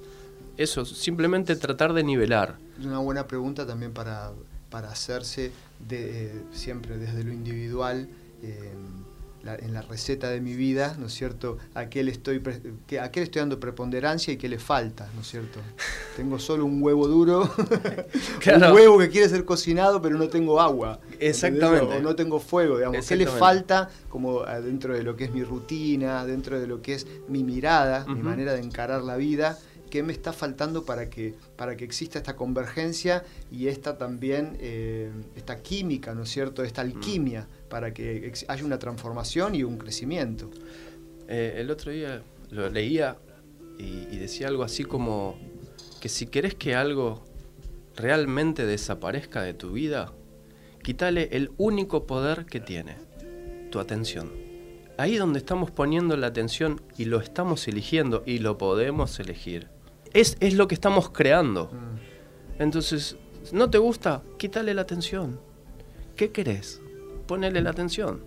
Eso, 0.56 0.86
simplemente 0.86 1.54
tratar 1.54 1.92
de 1.92 2.02
nivelar. 2.02 2.56
Una 2.82 2.98
buena 2.98 3.26
pregunta 3.26 3.66
también 3.66 3.92
para, 3.92 4.32
hacerse 4.70 5.52
de, 5.86 6.42
siempre 6.52 6.96
desde 6.96 7.22
lo 7.22 7.32
individual. 7.32 8.08
Eh, 8.42 8.72
en 9.54 9.72
la 9.72 9.82
receta 9.82 10.30
de 10.30 10.40
mi 10.40 10.54
vida, 10.54 10.96
¿no 10.98 11.06
es 11.06 11.14
cierto? 11.14 11.58
¿A 11.74 11.86
qué, 11.86 12.02
le 12.02 12.10
estoy, 12.10 12.42
que, 12.86 13.00
¿A 13.00 13.10
qué 13.10 13.20
le 13.20 13.24
estoy 13.24 13.40
dando 13.40 13.60
preponderancia 13.60 14.32
y 14.32 14.36
qué 14.36 14.48
le 14.48 14.58
falta, 14.58 15.08
¿no 15.14 15.20
es 15.20 15.28
cierto? 15.28 15.60
Tengo 16.16 16.38
solo 16.38 16.64
un 16.64 16.82
huevo 16.82 17.06
duro, 17.06 17.42
un 18.56 18.62
huevo 18.72 18.98
que 18.98 19.08
quiere 19.08 19.28
ser 19.28 19.44
cocinado, 19.44 20.02
pero 20.02 20.18
no 20.18 20.28
tengo 20.28 20.60
agua. 20.60 21.00
Exactamente. 21.20 21.96
O 21.96 22.00
no 22.00 22.16
tengo 22.16 22.40
fuego, 22.40 22.78
digamos. 22.78 23.06
¿Qué 23.06 23.16
le 23.16 23.26
falta 23.26 23.90
como 24.08 24.42
dentro 24.44 24.94
de 24.94 25.02
lo 25.02 25.16
que 25.16 25.24
es 25.24 25.32
mi 25.32 25.44
rutina, 25.44 26.24
dentro 26.24 26.58
de 26.58 26.66
lo 26.66 26.82
que 26.82 26.94
es 26.94 27.06
mi 27.28 27.44
mirada, 27.44 28.06
mi 28.06 28.22
manera 28.22 28.54
de 28.54 28.60
encarar 28.60 29.02
la 29.02 29.16
vida? 29.16 29.58
Qué 29.90 30.02
me 30.02 30.12
está 30.12 30.32
faltando 30.32 30.84
para 30.84 31.08
que, 31.08 31.34
para 31.56 31.76
que 31.76 31.84
exista 31.84 32.18
esta 32.18 32.36
convergencia 32.36 33.24
y 33.50 33.68
esta 33.68 33.98
también, 33.98 34.56
eh, 34.60 35.10
esta 35.36 35.62
química, 35.62 36.14
¿no 36.14 36.24
es 36.24 36.30
cierto? 36.30 36.62
Esta 36.62 36.82
alquimia 36.82 37.48
para 37.68 37.92
que 37.92 38.32
haya 38.48 38.64
una 38.64 38.78
transformación 38.78 39.54
y 39.54 39.62
un 39.62 39.78
crecimiento. 39.78 40.50
Eh, 41.28 41.54
el 41.58 41.70
otro 41.70 41.90
día 41.92 42.22
lo 42.50 42.68
leía 42.68 43.16
y, 43.78 44.16
decía 44.16 44.48
algo 44.48 44.62
así 44.62 44.84
como 44.84 45.38
que 46.00 46.08
si 46.08 46.26
querés 46.26 46.54
que 46.54 46.74
algo 46.74 47.24
realmente 47.96 48.64
desaparezca 48.64 49.42
de 49.42 49.54
tu 49.54 49.72
vida, 49.72 50.12
quítale 50.82 51.28
el 51.32 51.50
único 51.58 52.06
poder 52.06 52.46
que 52.46 52.60
tiene, 52.60 52.96
tu 53.70 53.80
atención. 53.80 54.30
Ahí 54.98 55.16
donde 55.16 55.38
estamos 55.38 55.70
poniendo 55.70 56.16
la 56.16 56.28
atención 56.28 56.80
y 56.96 57.04
lo 57.04 57.20
estamos 57.20 57.68
eligiendo 57.68 58.22
y 58.24 58.38
lo 58.38 58.56
podemos 58.56 59.18
elegir. 59.20 59.68
Es, 60.16 60.36
es 60.40 60.54
lo 60.54 60.66
que 60.66 60.74
estamos 60.74 61.10
creando. 61.10 61.70
Mm. 61.72 62.62
Entonces, 62.62 63.16
¿no 63.52 63.70
te 63.70 63.78
gusta? 63.78 64.22
Quítale 64.38 64.74
la 64.74 64.82
atención. 64.82 65.38
¿Qué 66.16 66.32
querés? 66.32 66.80
ponele 67.26 67.60
la 67.60 67.70
atención. 67.70 68.20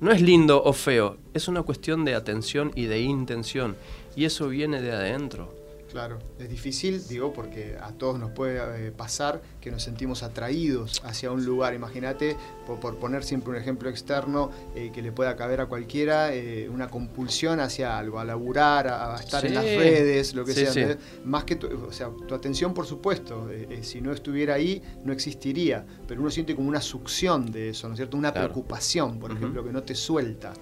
No 0.00 0.12
es 0.12 0.20
lindo 0.20 0.62
o 0.62 0.72
feo, 0.72 1.16
es 1.34 1.48
una 1.48 1.62
cuestión 1.62 2.04
de 2.04 2.14
atención 2.14 2.72
y 2.74 2.86
de 2.86 3.00
intención. 3.00 3.76
Y 4.14 4.24
eso 4.24 4.48
viene 4.48 4.80
de 4.80 4.92
adentro. 4.92 5.54
Claro, 5.90 6.18
es 6.38 6.50
difícil, 6.50 7.06
digo, 7.08 7.32
porque 7.32 7.76
a 7.80 7.92
todos 7.92 8.18
nos 8.18 8.30
puede 8.32 8.88
eh, 8.88 8.92
pasar 8.92 9.40
que 9.58 9.70
nos 9.70 9.82
sentimos 9.82 10.22
atraídos 10.22 11.00
hacia 11.02 11.30
un 11.30 11.44
lugar. 11.46 11.72
Imagínate, 11.72 12.36
por, 12.66 12.98
poner 12.98 13.24
siempre 13.24 13.50
un 13.50 13.56
ejemplo 13.56 13.88
externo 13.88 14.50
eh, 14.74 14.90
que 14.92 15.00
le 15.00 15.12
pueda 15.12 15.34
caber 15.34 15.62
a 15.62 15.66
cualquiera, 15.66 16.34
eh, 16.34 16.68
una 16.68 16.88
compulsión 16.88 17.60
hacia 17.60 17.98
algo, 17.98 18.18
a 18.18 18.24
laburar, 18.24 18.86
a, 18.86 19.16
estar 19.16 19.46
en 19.46 19.54
las 19.54 19.64
redes, 19.64 20.34
lo 20.34 20.44
que 20.44 20.52
sea. 20.52 20.98
Más 21.24 21.44
que, 21.44 21.56
tu, 21.56 21.68
o 21.86 21.92
sea, 21.92 22.10
tu 22.26 22.34
atención, 22.34 22.74
por 22.74 22.84
supuesto, 22.84 23.48
si 23.80 24.02
no 24.02 24.12
estuviera 24.12 24.54
ahí, 24.54 24.82
no 25.04 25.12
existiría. 25.12 25.86
Pero 26.06 26.20
uno 26.20 26.30
siente 26.30 26.54
como 26.54 26.68
una 26.68 26.82
succión 26.82 27.50
de 27.50 27.70
eso, 27.70 27.88
¿no 27.88 27.94
es 27.94 27.98
cierto? 27.98 28.18
Una 28.18 28.34
preocupación, 28.34 29.18
por 29.18 29.32
ejemplo, 29.32 29.64
que 29.64 29.72
no 29.72 29.82
te 29.82 29.94
suelta 29.94 30.52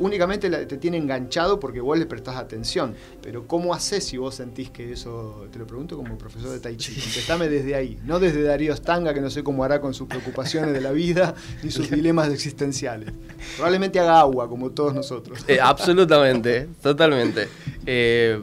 únicamente 0.00 0.50
te 0.50 0.76
tiene 0.78 0.96
enganchado 0.96 1.60
porque 1.60 1.80
vos 1.80 1.98
le 1.98 2.06
prestás 2.06 2.36
atención. 2.36 2.94
Pero 3.22 3.46
¿cómo 3.46 3.72
haces 3.72 4.04
si 4.04 4.16
vos 4.16 4.34
sentís 4.34 4.70
que 4.70 4.92
eso, 4.92 5.46
te 5.52 5.58
lo 5.58 5.66
pregunto 5.66 5.96
como 5.96 6.18
profesor 6.18 6.50
de 6.50 6.58
Tai 6.58 6.76
Chi, 6.76 6.94
contestame 6.94 7.48
desde 7.48 7.74
ahí, 7.74 7.98
no 8.04 8.18
desde 8.18 8.42
Darío 8.42 8.74
Stanga, 8.74 9.14
que 9.14 9.20
no 9.20 9.30
sé 9.30 9.44
cómo 9.44 9.62
hará 9.62 9.80
con 9.80 9.94
sus 9.94 10.08
preocupaciones 10.08 10.72
de 10.72 10.80
la 10.80 10.90
vida 10.90 11.34
ni 11.62 11.70
sus 11.70 11.90
dilemas 11.90 12.30
existenciales. 12.30 13.12
Probablemente 13.56 14.00
haga 14.00 14.20
agua, 14.20 14.48
como 14.48 14.70
todos 14.70 14.94
nosotros. 14.94 15.44
Eh, 15.46 15.58
absolutamente, 15.60 16.68
totalmente. 16.82 17.48
Eh, 17.86 18.42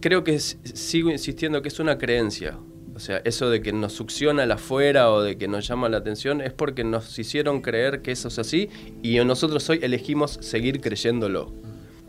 creo 0.00 0.24
que 0.24 0.38
sigo 0.38 1.10
insistiendo 1.10 1.62
que 1.62 1.68
es 1.68 1.78
una 1.78 1.96
creencia. 1.96 2.58
O 3.00 3.02
sea, 3.02 3.22
eso 3.24 3.48
de 3.48 3.62
que 3.62 3.72
nos 3.72 3.94
succiona 3.94 4.44
el 4.44 4.52
afuera 4.52 5.10
o 5.10 5.22
de 5.22 5.38
que 5.38 5.48
nos 5.48 5.66
llama 5.66 5.88
la 5.88 5.96
atención 5.96 6.42
es 6.42 6.52
porque 6.52 6.84
nos 6.84 7.18
hicieron 7.18 7.62
creer 7.62 8.02
que 8.02 8.12
eso 8.12 8.28
es 8.28 8.38
así 8.38 8.68
y 9.02 9.18
nosotros 9.20 9.70
hoy 9.70 9.80
elegimos 9.80 10.32
seguir 10.42 10.82
creyéndolo. 10.82 11.50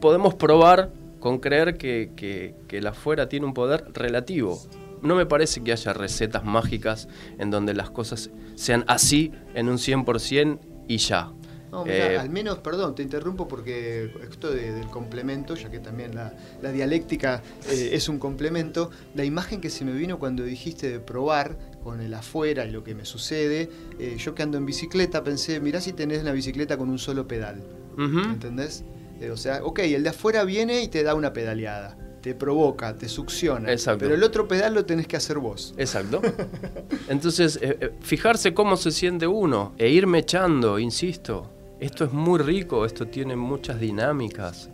Podemos 0.02 0.34
probar 0.34 0.92
con 1.22 1.40
creer 1.40 1.78
que, 1.78 2.12
que, 2.18 2.78
el 2.78 2.88
afuera 2.88 3.30
tiene 3.30 3.46
un 3.46 3.54
poder 3.54 3.86
relativo. 3.94 4.62
No 5.02 5.16
me 5.16 5.26
parece 5.26 5.64
que 5.64 5.72
haya 5.72 5.94
recetas 5.94 6.44
mágicas 6.44 7.08
en 7.40 7.52
donde 7.52 7.74
las 7.74 7.90
cosas 7.90 8.30
sean 8.56 8.84
así 8.88 9.32
en 9.54 9.70
un 9.70 9.78
100% 9.78 10.60
y 10.90 10.98
ya. 10.98 11.32
No, 11.72 11.86
mira, 11.86 12.12
eh, 12.12 12.18
al 12.18 12.30
menos, 12.30 12.58
perdón, 12.60 12.96
te 12.96 13.02
interrumpo 13.02 13.48
porque 13.48 14.12
esto 14.30 14.52
del 14.52 14.88
complemento, 14.88 15.56
ya 15.56 15.72
que 15.72 15.80
también 15.80 16.14
la, 16.14 16.34
dialéctica 16.72 17.42
eh, 17.70 17.92
es 17.94 18.10
un 18.10 18.20
complemento, 18.20 18.92
la 19.16 19.24
imagen 19.24 19.62
que 19.62 19.70
se 19.70 19.86
me 19.86 19.94
vino 19.94 20.20
cuando 20.20 20.44
dijiste 20.44 20.90
de 20.90 21.00
probar 21.00 21.58
con 21.82 22.02
el 22.02 22.14
afuera 22.14 22.66
y 22.66 22.72
lo 22.72 22.84
que 22.84 22.94
me 22.94 23.06
sucede, 23.06 23.70
eh, 24.00 24.18
yo 24.18 24.36
que 24.36 24.44
ando 24.44 24.58
en 24.58 24.66
bicicleta 24.66 25.24
pensé, 25.24 25.62
mirá 25.62 25.80
si 25.80 25.94
tenés 25.94 26.24
la 26.26 26.34
bicicleta 26.34 26.78
con 26.78 26.90
un 26.90 27.00
solo 27.00 27.26
pedal, 27.28 27.64
¿entendés? 27.98 28.84
o 29.32 29.38
sea, 29.38 29.64
ok, 29.64 29.80
el 29.80 30.04
de 30.04 30.10
afuera 30.10 30.44
viene 30.44 30.82
y 30.82 30.88
te 30.88 31.04
da 31.04 31.16
una 31.16 31.32
pedaleada 31.32 31.98
te 32.22 32.36
provoca, 32.36 32.96
te 32.96 33.10
succiona. 33.10 33.72
Exacto. 33.72 34.02
Pero 34.04 34.14
el 34.14 34.22
otro 34.22 34.48
pedal 34.48 34.76
lo 34.76 34.86
tenés 34.86 35.08
que 35.08 35.18
hacer 35.18 35.40
vos. 35.40 35.74
Exacto. 35.76 36.22
Entonces, 37.10 37.60
fijarse 38.02 38.54
cómo 38.54 38.78
se 38.78 38.92
siente 38.92 39.26
uno 39.26 39.74
e 39.80 39.90
irme 39.90 40.20
echando, 40.20 40.78
insisto. 40.78 41.61
Esto 41.82 42.06
es 42.06 42.14
muy 42.14 42.40
rico, 42.40 42.86
esto 42.86 43.08
tiene 43.08 43.36
muchas 43.36 43.80
dinámicas. 43.80 44.70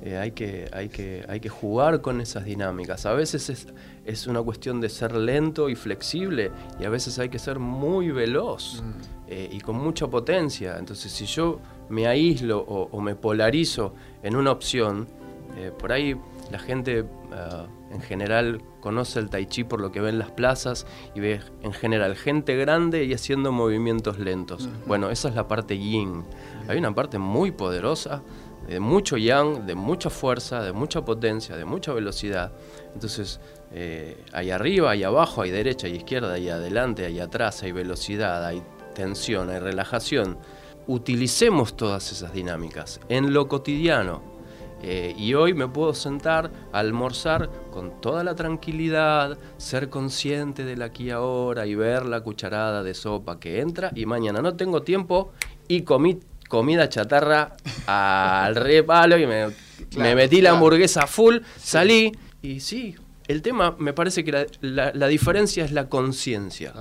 Eh, 0.00 0.16
hay, 0.16 0.30
que, 0.30 0.66
hay, 0.72 0.88
que, 0.88 1.22
hay 1.28 1.40
que 1.40 1.50
jugar 1.50 2.00
con 2.00 2.22
esas 2.22 2.46
dinámicas. 2.46 3.04
A 3.04 3.12
veces 3.12 3.50
es, 3.50 3.66
es, 4.06 4.26
una 4.26 4.40
cuestión 4.40 4.80
de 4.80 4.88
ser 4.88 5.14
lento 5.14 5.68
y 5.68 5.74
flexible 5.74 6.50
y 6.80 6.86
a 6.86 6.88
veces 6.88 7.18
hay 7.18 7.28
que 7.28 7.38
ser 7.38 7.58
muy 7.58 8.10
veloz 8.12 8.82
mm. 8.82 9.28
eh, 9.28 9.50
y 9.52 9.60
con 9.60 9.76
mucha 9.76 10.06
potencia. 10.06 10.78
Entonces 10.78 11.12
si 11.12 11.26
yo 11.26 11.60
me 11.90 12.06
aíslo 12.06 12.60
o, 12.60 12.98
me 13.02 13.14
polarizo 13.14 13.92
en 14.22 14.34
una 14.34 14.50
opción, 14.50 15.06
eh, 15.58 15.70
por 15.78 15.92
ahí 15.92 16.16
la 16.50 16.58
gente 16.58 17.04
en 17.90 18.00
general 18.00 18.62
conoce 18.80 19.18
el 19.18 19.30
tai 19.30 19.46
chi 19.46 19.64
por 19.64 19.80
lo 19.80 19.90
que 19.90 20.00
ve 20.00 20.10
en 20.10 20.18
las 20.18 20.30
plazas 20.30 20.86
y 21.14 21.20
ve 21.20 21.40
en 21.62 21.72
general 21.72 22.16
gente 22.16 22.56
grande 22.56 23.04
y 23.04 23.14
haciendo 23.14 23.52
movimientos 23.52 24.18
lentos. 24.18 24.68
Bueno, 24.86 25.10
esa 25.10 25.28
es 25.28 25.34
la 25.34 25.48
parte 25.48 25.78
yin. 25.78 26.24
Hay 26.68 26.78
una 26.78 26.94
parte 26.94 27.18
muy 27.18 27.50
poderosa, 27.50 28.22
de 28.66 28.80
mucho 28.80 29.16
yang, 29.16 29.66
de 29.66 29.74
mucha 29.74 30.10
fuerza, 30.10 30.62
de 30.62 30.72
mucha 30.72 31.02
potencia, 31.04 31.56
de 31.56 31.64
mucha 31.64 31.92
velocidad. 31.94 32.52
Entonces, 32.92 33.40
eh, 33.72 34.22
hay 34.32 34.50
arriba, 34.50 34.90
hay 34.90 35.04
abajo, 35.04 35.40
hay 35.42 35.50
derecha, 35.50 35.86
hay 35.86 35.96
izquierda, 35.96 36.34
hay 36.34 36.50
adelante, 36.50 37.06
hay 37.06 37.18
atrás, 37.20 37.62
hay 37.62 37.72
velocidad, 37.72 38.44
hay 38.44 38.62
tensión, 38.94 39.48
hay 39.48 39.58
relajación. 39.58 40.38
utilicemos 40.86 41.76
todas 41.76 42.12
esas 42.12 42.32
dinámicas 42.32 42.98
en 43.10 43.34
lo 43.34 43.46
cotidiano. 43.46 44.37
Eh, 44.82 45.14
y 45.16 45.34
hoy 45.34 45.54
me 45.54 45.66
puedo 45.68 45.92
sentar 45.94 46.50
a 46.72 46.78
almorzar 46.78 47.50
con 47.72 48.00
toda 48.00 48.22
la 48.22 48.34
tranquilidad, 48.34 49.38
ser 49.56 49.88
consciente 49.88 50.64
del 50.64 50.82
aquí 50.82 51.04
y 51.04 51.10
ahora 51.10 51.66
y 51.66 51.74
ver 51.74 52.06
la 52.06 52.20
cucharada 52.20 52.82
de 52.82 52.94
sopa 52.94 53.40
que 53.40 53.60
entra. 53.60 53.90
Y 53.94 54.06
mañana 54.06 54.40
no 54.40 54.54
tengo 54.54 54.82
tiempo 54.82 55.32
y 55.66 55.82
comí 55.82 56.20
comida 56.48 56.88
chatarra 56.88 57.56
al 57.86 58.56
repalo 58.56 59.18
y 59.18 59.26
me, 59.26 60.14
metí 60.14 60.40
la 60.40 60.50
hamburguesa 60.50 61.06
full, 61.06 61.38
salí 61.56 62.12
y 62.42 62.60
sí, 62.60 62.96
el 63.28 63.42
tema 63.42 63.76
me 63.78 63.92
parece 63.92 64.24
que 64.24 64.46
la, 64.60 65.08
diferencia 65.08 65.64
es 65.64 65.72
la 65.72 65.88
conciencia 65.88 66.72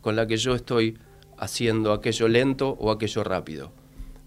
con 0.00 0.16
la 0.16 0.26
que 0.26 0.36
yo 0.36 0.54
estoy 0.54 0.98
haciendo 1.38 1.92
aquello 1.92 2.28
lento 2.28 2.68
o 2.68 2.90
aquello 2.90 3.24
rápido. 3.24 3.72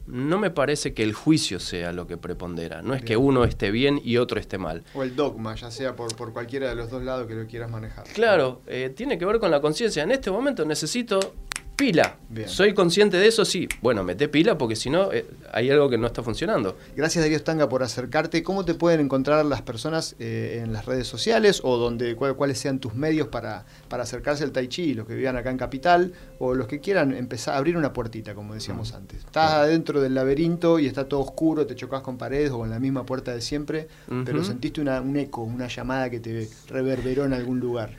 No 0.06 0.38
me 0.38 0.52
parece 0.52 0.94
que 0.94 1.04
el 1.04 1.14
juicio 1.14 1.60
sea 1.60 1.94
lo 1.94 2.08
que 2.08 2.18
prepondera. 2.18 2.82
No 2.82 2.94
es 2.94 3.02
que 3.04 3.16
uno 3.16 3.46
esté 3.46 3.72
bien 3.72 4.02
y 4.04 4.18
otro 4.18 4.40
esté 4.40 4.58
mal. 4.58 4.84
O 4.94 5.04
el 5.04 5.16
dogma, 5.16 5.56
ya 5.56 5.72
sea 5.72 5.96
por, 5.96 6.16
por 6.16 6.34
cualquiera 6.34 6.68
de 6.70 6.76
los 6.76 6.90
dos 6.90 7.04
lados 7.04 7.28
que 7.28 7.36
lo 7.36 7.48
quieras 7.48 7.72
manejar. 7.72 8.04
Claro, 8.14 8.62
eh, 8.68 8.92
tiene 8.96 9.18
que 9.18 9.26
ver 9.26 9.40
con 9.40 9.50
la 9.50 9.62
conciencia. 9.62 10.04
En 10.04 10.12
este 10.12 10.30
momento 10.30 10.66
necesito 10.66 11.36
pila. 11.76 12.18
¿Soy 12.46 12.74
consciente 12.74 13.18
de 13.18 13.28
eso? 13.28 13.46
Sí. 13.46 13.68
Bueno, 13.82 14.04
mete 14.04 14.28
pila 14.28 14.58
porque 14.58 14.76
si 14.76 14.90
no 14.90 15.12
eh, 15.12 15.26
hay 15.52 15.70
algo 15.70 15.90
que 15.90 15.98
no 15.98 16.08
está 16.08 16.24
funcionando. 16.24 16.78
Gracias 16.96 17.24
Darío 17.24 17.38
Stanga 17.38 17.70
por 17.70 17.84
acercarte. 17.84 18.44
¿Cómo 18.44 18.66
te 18.66 18.74
pueden 18.74 19.02
encontrar 19.02 19.46
las 19.46 19.62
personas 19.62 20.16
eh, 20.20 20.62
en 20.64 20.74
las 20.74 20.86
redes 20.86 21.08
sociales 21.08 21.62
o 21.64 21.78
donde 21.78 22.16
cuáles 22.16 22.58
sean 22.58 22.80
tus 22.80 22.96
medios 22.96 23.28
para, 23.28 23.66
para 23.88 24.04
acercarse 24.04 24.44
al 24.44 24.52
Tai 24.52 24.68
Chi, 24.68 24.94
los 24.94 25.08
que 25.08 25.16
vivan 25.16 25.36
acá 25.36 25.52
en 25.52 25.58
Capital 25.58 26.14
o 26.40 26.54
los 26.54 26.68
que 26.68 26.80
quieran 26.80 27.14
empezar 27.14 27.56
a 27.56 27.58
abrir 27.58 27.78
una 27.78 27.94
puertita, 27.94 28.34
como 28.34 28.54
decíamos 28.54 28.94
antes? 28.94 29.20
Estás 29.20 29.54
adentro 29.54 30.02
del 30.02 30.16
laberinto 30.16 30.80
y 30.80 30.88
está 30.88 31.08
todo 31.08 31.20
oscuro, 31.22 31.66
te 31.66 31.76
chocas 31.76 32.02
con 32.02 32.18
paredes 32.18 32.52
o 32.52 32.60
con 32.60 32.70
la 32.70 32.80
misma 32.80 33.06
puerta 33.06 33.34
de 33.34 33.42
siempre, 33.42 33.88
pero 34.26 34.44
sentiste 34.44 34.82
un 34.82 35.18
eco, 35.18 35.42
una 35.42 35.68
llamada 35.68 36.10
que 36.10 36.20
te 36.20 36.50
reverberó 36.68 37.26
en 37.26 37.34
algún 37.34 37.60
lugar. 37.60 37.92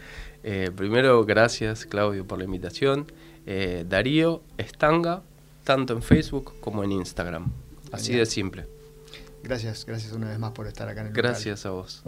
Eh, 0.46 0.70
primero, 0.76 1.24
gracias 1.24 1.86
Claudio 1.86 2.26
por 2.26 2.38
la 2.38 2.44
invitación. 2.44 3.06
Eh, 3.46 3.84
Darío 3.88 4.42
Estanga, 4.58 5.22
tanto 5.64 5.92
en 5.92 6.02
Facebook 6.02 6.54
como 6.60 6.84
en 6.84 6.92
Instagram. 6.92 7.52
Así 7.92 8.14
de 8.14 8.26
simple. 8.26 8.66
Gracias, 9.42 9.84
gracias 9.84 10.12
una 10.12 10.28
vez 10.30 10.38
más 10.38 10.52
por 10.52 10.66
estar 10.66 10.88
acá 10.88 11.02
en 11.02 11.08
el 11.08 11.12
Gracias 11.12 11.66
a 11.66 11.70
vos. 11.70 12.02